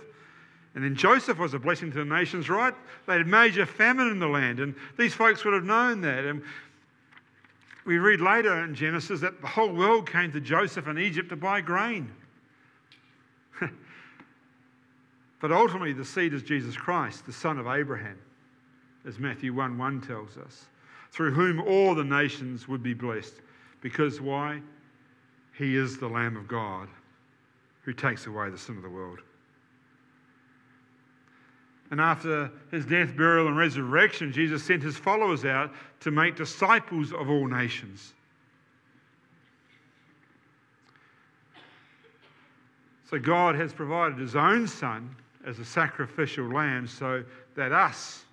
And 0.75 0.83
then 0.85 0.95
Joseph 0.95 1.37
was 1.37 1.53
a 1.53 1.59
blessing 1.59 1.91
to 1.91 1.97
the 1.97 2.05
nations, 2.05 2.49
right? 2.49 2.73
They 3.05 3.17
had 3.17 3.27
major 3.27 3.65
famine 3.65 4.07
in 4.07 4.17
the 4.17 4.29
land, 4.29 4.61
and 4.61 4.73
these 4.97 5.13
folks 5.13 5.43
would 5.43 5.53
have 5.53 5.65
known 5.65 5.99
that. 6.01 6.23
And 6.23 6.41
we 7.85 7.97
read 7.97 8.21
later 8.21 8.63
in 8.63 8.75
Genesis 8.75 9.19
that 9.21 9.41
the 9.41 9.47
whole 9.47 9.73
world 9.73 10.09
came 10.09 10.31
to 10.31 10.39
Joseph 10.39 10.87
in 10.87 10.97
Egypt 10.97 11.29
to 11.29 11.35
buy 11.35 11.61
grain. 11.61 12.11
but 15.41 15.51
ultimately, 15.51 15.93
the 15.93 16.05
seed 16.05 16.33
is 16.33 16.43
Jesus 16.43 16.77
Christ, 16.77 17.25
the 17.25 17.33
son 17.33 17.59
of 17.59 17.67
Abraham, 17.67 18.17
as 19.05 19.19
Matthew 19.19 19.53
1 19.53 19.77
1 19.77 20.01
tells 20.01 20.37
us, 20.37 20.65
through 21.11 21.31
whom 21.31 21.61
all 21.61 21.93
the 21.93 22.03
nations 22.03 22.67
would 22.67 22.81
be 22.81 22.93
blessed. 22.93 23.35
Because 23.81 24.21
why? 24.21 24.61
He 25.57 25.75
is 25.75 25.97
the 25.97 26.07
Lamb 26.07 26.37
of 26.37 26.47
God 26.47 26.87
who 27.83 27.93
takes 27.93 28.25
away 28.27 28.49
the 28.49 28.57
sin 28.57 28.77
of 28.77 28.83
the 28.83 28.89
world. 28.89 29.19
And 31.91 32.01
after 32.01 32.49
his 32.71 32.85
death, 32.85 33.15
burial, 33.15 33.47
and 33.47 33.57
resurrection, 33.57 34.31
Jesus 34.31 34.63
sent 34.63 34.81
his 34.81 34.97
followers 34.97 35.45
out 35.45 35.71
to 36.03 36.11
make 36.11 36.35
disciples 36.35 37.13
of 37.13 37.29
all 37.29 37.47
nations. 37.47 38.13
So 43.09 43.17
God 43.17 43.55
has 43.55 43.71
provided 43.71 44.17
his 44.17 44.35
own 44.35 44.67
Son 44.67 45.15
as 45.45 45.59
a 45.59 45.65
sacrificial 45.65 46.51
lamb 46.51 46.87
so 46.87 47.23
that 47.55 47.71
us, 47.71 48.25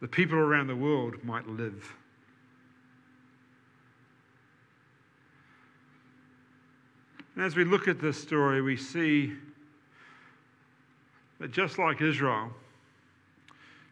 the 0.00 0.08
people 0.08 0.36
around 0.36 0.66
the 0.66 0.76
world, 0.76 1.14
might 1.22 1.46
live. 1.46 1.94
And 7.36 7.44
as 7.44 7.54
we 7.54 7.64
look 7.64 7.86
at 7.86 8.00
this 8.00 8.20
story, 8.20 8.62
we 8.62 8.76
see 8.76 9.34
that 11.38 11.52
just 11.52 11.78
like 11.78 12.00
Israel, 12.00 12.50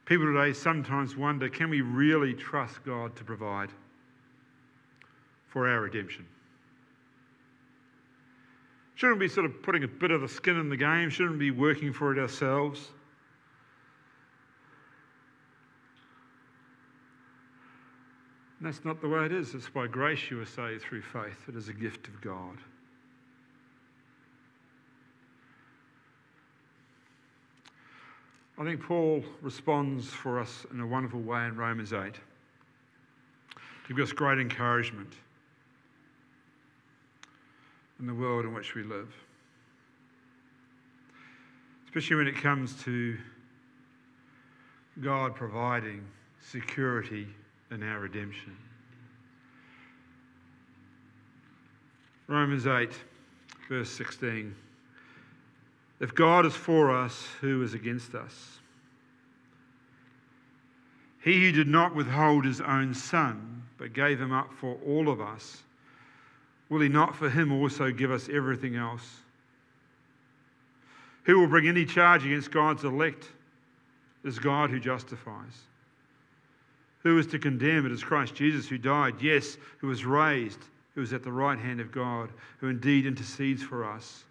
people 0.04 0.26
today 0.26 0.52
sometimes 0.52 1.16
wonder 1.16 1.48
can 1.48 1.70
we 1.70 1.80
really 1.80 2.34
trust 2.34 2.84
God 2.84 3.16
to 3.16 3.24
provide 3.24 3.70
for 5.48 5.68
our 5.68 5.80
redemption? 5.80 6.26
Shouldn't 8.96 9.18
we 9.18 9.26
be 9.26 9.32
sort 9.32 9.46
of 9.46 9.62
putting 9.62 9.84
a 9.84 9.88
bit 9.88 10.10
of 10.10 10.20
the 10.20 10.28
skin 10.28 10.58
in 10.58 10.68
the 10.68 10.76
game? 10.76 11.10
Shouldn't 11.10 11.38
we 11.38 11.50
be 11.50 11.58
working 11.58 11.92
for 11.92 12.12
it 12.12 12.18
ourselves? 12.18 12.88
And 18.58 18.72
that's 18.72 18.84
not 18.84 19.00
the 19.00 19.08
way 19.08 19.26
it 19.26 19.32
is. 19.32 19.54
It's 19.54 19.68
by 19.68 19.86
grace 19.86 20.30
you 20.30 20.40
are 20.40 20.46
saved 20.46 20.82
through 20.82 21.02
faith. 21.02 21.36
It 21.48 21.56
is 21.56 21.68
a 21.68 21.72
gift 21.72 22.08
of 22.08 22.20
God. 22.20 22.56
I 28.56 28.62
think 28.62 28.82
Paul 28.82 29.24
responds 29.42 30.06
for 30.08 30.38
us 30.38 30.64
in 30.72 30.80
a 30.80 30.86
wonderful 30.86 31.20
way 31.20 31.44
in 31.46 31.56
Romans 31.56 31.92
8 31.92 32.14
to 33.88 33.94
give 33.94 33.98
us 33.98 34.12
great 34.12 34.38
encouragement 34.38 35.12
in 37.98 38.06
the 38.06 38.14
world 38.14 38.44
in 38.44 38.54
which 38.54 38.76
we 38.76 38.84
live. 38.84 39.12
Especially 41.86 42.16
when 42.16 42.28
it 42.28 42.36
comes 42.36 42.80
to 42.84 43.16
God 45.00 45.34
providing 45.34 46.04
security 46.40 47.26
in 47.72 47.82
our 47.82 47.98
redemption. 47.98 48.56
Romans 52.28 52.66
8, 52.68 52.90
verse 53.68 53.90
16. 53.90 54.54
If 56.04 56.14
God 56.14 56.44
is 56.44 56.54
for 56.54 56.94
us, 56.94 57.28
who 57.40 57.62
is 57.62 57.72
against 57.72 58.14
us? 58.14 58.58
He 61.22 61.46
who 61.46 61.52
did 61.52 61.66
not 61.66 61.94
withhold 61.94 62.44
his 62.44 62.60
own 62.60 62.92
son, 62.92 63.62
but 63.78 63.94
gave 63.94 64.20
him 64.20 64.30
up 64.30 64.52
for 64.52 64.76
all 64.86 65.08
of 65.08 65.22
us, 65.22 65.62
will 66.68 66.82
he 66.82 66.90
not 66.90 67.16
for 67.16 67.30
him 67.30 67.50
also 67.50 67.90
give 67.90 68.10
us 68.10 68.28
everything 68.28 68.76
else? 68.76 69.22
Who 71.22 71.40
will 71.40 71.46
bring 71.46 71.68
any 71.68 71.86
charge 71.86 72.26
against 72.26 72.50
God's 72.50 72.84
elect? 72.84 73.30
It 74.24 74.28
is 74.28 74.38
God 74.38 74.68
who 74.68 74.80
justifies. 74.80 75.62
Who 77.02 77.18
is 77.18 77.26
to 77.28 77.38
condemn? 77.38 77.86
It 77.86 77.92
is 77.92 78.04
Christ 78.04 78.34
Jesus 78.34 78.68
who 78.68 78.76
died, 78.76 79.22
yes, 79.22 79.56
who 79.78 79.86
was 79.86 80.04
raised, 80.04 80.60
who 80.94 81.00
is 81.00 81.14
at 81.14 81.22
the 81.22 81.32
right 81.32 81.58
hand 81.58 81.80
of 81.80 81.90
God, 81.90 82.28
who 82.58 82.68
indeed 82.68 83.06
intercedes 83.06 83.62
for 83.62 83.90
us 83.90 84.24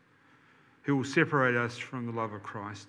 who 0.83 0.97
will 0.97 1.03
separate 1.03 1.55
us 1.55 1.77
from 1.77 2.05
the 2.05 2.11
love 2.11 2.33
of 2.33 2.43
Christ, 2.43 2.87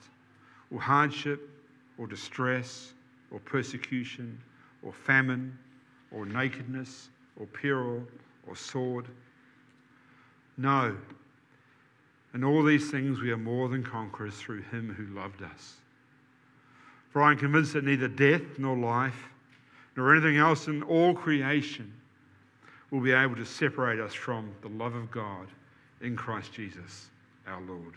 or 0.72 0.80
hardship, 0.80 1.48
or 1.96 2.06
distress, 2.06 2.92
or 3.30 3.38
persecution, 3.40 4.38
or 4.82 4.92
famine, 4.92 5.56
or 6.10 6.26
nakedness, 6.26 7.08
or 7.38 7.46
peril, 7.46 8.02
or 8.46 8.56
sword. 8.56 9.06
No. 10.56 10.96
In 12.34 12.42
all 12.42 12.64
these 12.64 12.90
things 12.90 13.20
we 13.20 13.30
are 13.30 13.36
more 13.36 13.68
than 13.68 13.84
conquerors 13.84 14.34
through 14.34 14.62
him 14.62 14.92
who 14.92 15.14
loved 15.18 15.42
us. 15.42 15.74
For 17.10 17.22
I 17.22 17.30
am 17.30 17.38
convinced 17.38 17.74
that 17.74 17.84
neither 17.84 18.08
death 18.08 18.42
nor 18.58 18.76
life, 18.76 19.28
nor 19.96 20.12
anything 20.12 20.36
else 20.36 20.66
in 20.66 20.82
all 20.82 21.14
creation 21.14 21.92
will 22.90 23.00
be 23.00 23.12
able 23.12 23.36
to 23.36 23.44
separate 23.44 24.00
us 24.00 24.14
from 24.14 24.50
the 24.62 24.68
love 24.68 24.96
of 24.96 25.12
God 25.12 25.46
in 26.00 26.16
Christ 26.16 26.52
Jesus 26.52 27.10
our 27.46 27.60
Lord. 27.62 27.94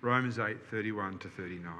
Romans 0.00 0.38
8 0.38 0.56
31 0.70 1.18
to 1.18 1.28
39. 1.28 1.72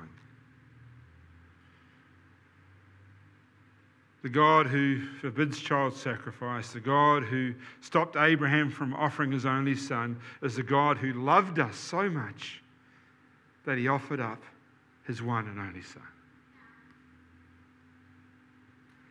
The 4.23 4.29
God 4.29 4.67
who 4.67 5.01
forbids 5.21 5.61
child 5.61 5.95
sacrifice, 5.95 6.73
the 6.73 6.81
God 6.81 7.23
who 7.23 7.55
stopped 7.81 8.17
Abraham 8.17 8.69
from 8.69 8.93
offering 8.95 9.31
his 9.31 9.47
only 9.47 9.77
son, 9.77 10.19
is 10.43 10.57
the 10.57 10.63
God 10.63 10.99
who 10.99 11.13
loved 11.13 11.61
us 11.61 11.77
so 11.77 12.11
much 12.11 12.61
that 13.65 13.79
he 13.79 13.87
offered 13.87 14.21
up 14.21 14.43
his 15.07 15.23
one 15.23 15.47
and 15.47 15.59
only 15.61 15.83
son. 15.83 16.03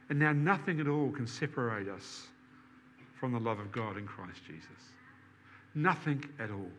And 0.09 0.19
now 0.19 0.33
nothing 0.33 0.79
at 0.79 0.87
all 0.87 1.11
can 1.11 1.27
separate 1.27 1.87
us 1.87 2.27
from 3.17 3.31
the 3.31 3.39
love 3.39 3.59
of 3.59 3.71
God 3.71 3.97
in 3.97 4.05
Christ 4.05 4.41
Jesus. 4.45 4.69
Nothing 5.73 6.23
at 6.39 6.51
all 6.51 6.71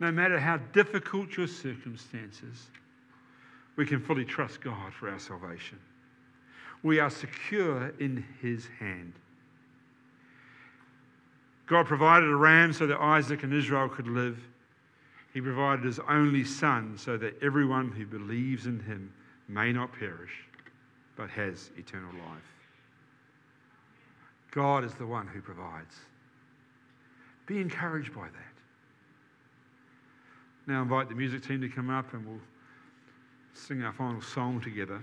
no 0.00 0.10
matter 0.10 0.40
how 0.40 0.56
difficult 0.72 1.36
your 1.36 1.46
circumstances, 1.46 2.70
we 3.76 3.86
can 3.86 4.00
fully 4.00 4.24
trust 4.24 4.62
God 4.62 4.92
for 4.94 5.10
our 5.10 5.18
salvation. 5.18 5.78
We 6.82 6.98
are 6.98 7.10
secure 7.10 7.92
in 8.00 8.24
His 8.40 8.66
hand. 8.78 9.12
God 11.66 11.86
provided 11.86 12.28
a 12.28 12.34
ram 12.34 12.72
so 12.72 12.86
that 12.86 12.98
Isaac 12.98 13.42
and 13.42 13.52
Israel 13.52 13.88
could 13.88 14.08
live. 14.08 14.38
He 15.34 15.40
provided 15.40 15.84
His 15.84 16.00
only 16.08 16.44
Son 16.44 16.96
so 16.96 17.16
that 17.18 17.40
everyone 17.42 17.92
who 17.92 18.06
believes 18.06 18.66
in 18.66 18.80
Him 18.80 19.12
may 19.48 19.72
not 19.72 19.92
perish, 19.92 20.32
but 21.14 21.28
has 21.30 21.70
eternal 21.76 22.12
life. 22.12 22.42
God 24.50 24.82
is 24.82 24.94
the 24.94 25.06
one 25.06 25.26
who 25.26 25.40
provides. 25.40 25.94
Be 27.46 27.60
encouraged 27.60 28.14
by 28.14 28.24
that. 28.24 28.49
Now, 30.70 30.82
invite 30.82 31.08
the 31.08 31.16
music 31.16 31.42
team 31.42 31.60
to 31.62 31.68
come 31.68 31.90
up 31.90 32.14
and 32.14 32.24
we'll 32.24 32.38
sing 33.54 33.82
our 33.82 33.92
final 33.92 34.22
song 34.22 34.60
together, 34.60 35.02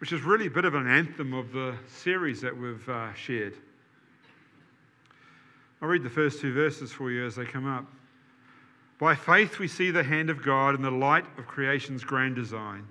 which 0.00 0.12
is 0.12 0.22
really 0.22 0.48
a 0.48 0.50
bit 0.50 0.64
of 0.64 0.74
an 0.74 0.88
anthem 0.88 1.34
of 1.34 1.52
the 1.52 1.76
series 1.86 2.40
that 2.40 2.56
we've 2.56 2.88
uh, 2.88 3.14
shared. 3.14 3.54
I'll 5.80 5.88
read 5.88 6.02
the 6.02 6.10
first 6.10 6.40
two 6.40 6.52
verses 6.52 6.90
for 6.90 7.12
you 7.12 7.24
as 7.24 7.36
they 7.36 7.44
come 7.44 7.64
up. 7.64 7.84
By 8.98 9.14
faith, 9.14 9.60
we 9.60 9.68
see 9.68 9.92
the 9.92 10.02
hand 10.02 10.30
of 10.30 10.42
God 10.42 10.74
in 10.74 10.82
the 10.82 10.90
light 10.90 11.26
of 11.38 11.46
creation's 11.46 12.02
grand 12.02 12.34
design. 12.34 12.84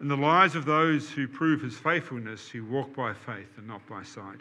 In 0.00 0.08
the 0.08 0.16
lives 0.16 0.56
of 0.56 0.64
those 0.64 1.10
who 1.10 1.28
prove 1.28 1.60
his 1.60 1.76
faithfulness, 1.76 2.48
who 2.48 2.64
walk 2.64 2.96
by 2.96 3.12
faith 3.12 3.58
and 3.58 3.66
not 3.66 3.86
by 3.86 4.04
sight. 4.04 4.40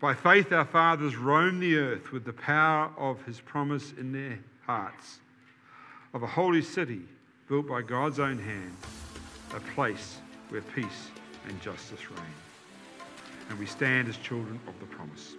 By 0.00 0.14
faith, 0.14 0.52
our 0.52 0.64
fathers 0.64 1.16
roamed 1.16 1.60
the 1.60 1.78
earth 1.78 2.12
with 2.12 2.24
the 2.24 2.32
power 2.32 2.92
of 2.96 3.24
his 3.24 3.40
promise 3.40 3.92
in 3.98 4.12
their 4.12 4.38
hearts, 4.66 5.18
of 6.14 6.22
a 6.22 6.26
holy 6.26 6.62
city 6.62 7.02
built 7.48 7.68
by 7.68 7.82
God's 7.82 8.18
own 8.18 8.38
hand, 8.38 8.76
a 9.54 9.60
place 9.74 10.18
where 10.48 10.62
peace 10.62 11.10
and 11.48 11.60
justice 11.60 12.10
reign. 12.10 12.20
And 13.50 13.58
we 13.58 13.66
stand 13.66 14.08
as 14.08 14.16
children 14.18 14.60
of 14.66 14.78
the 14.80 14.86
promise. 14.86 15.34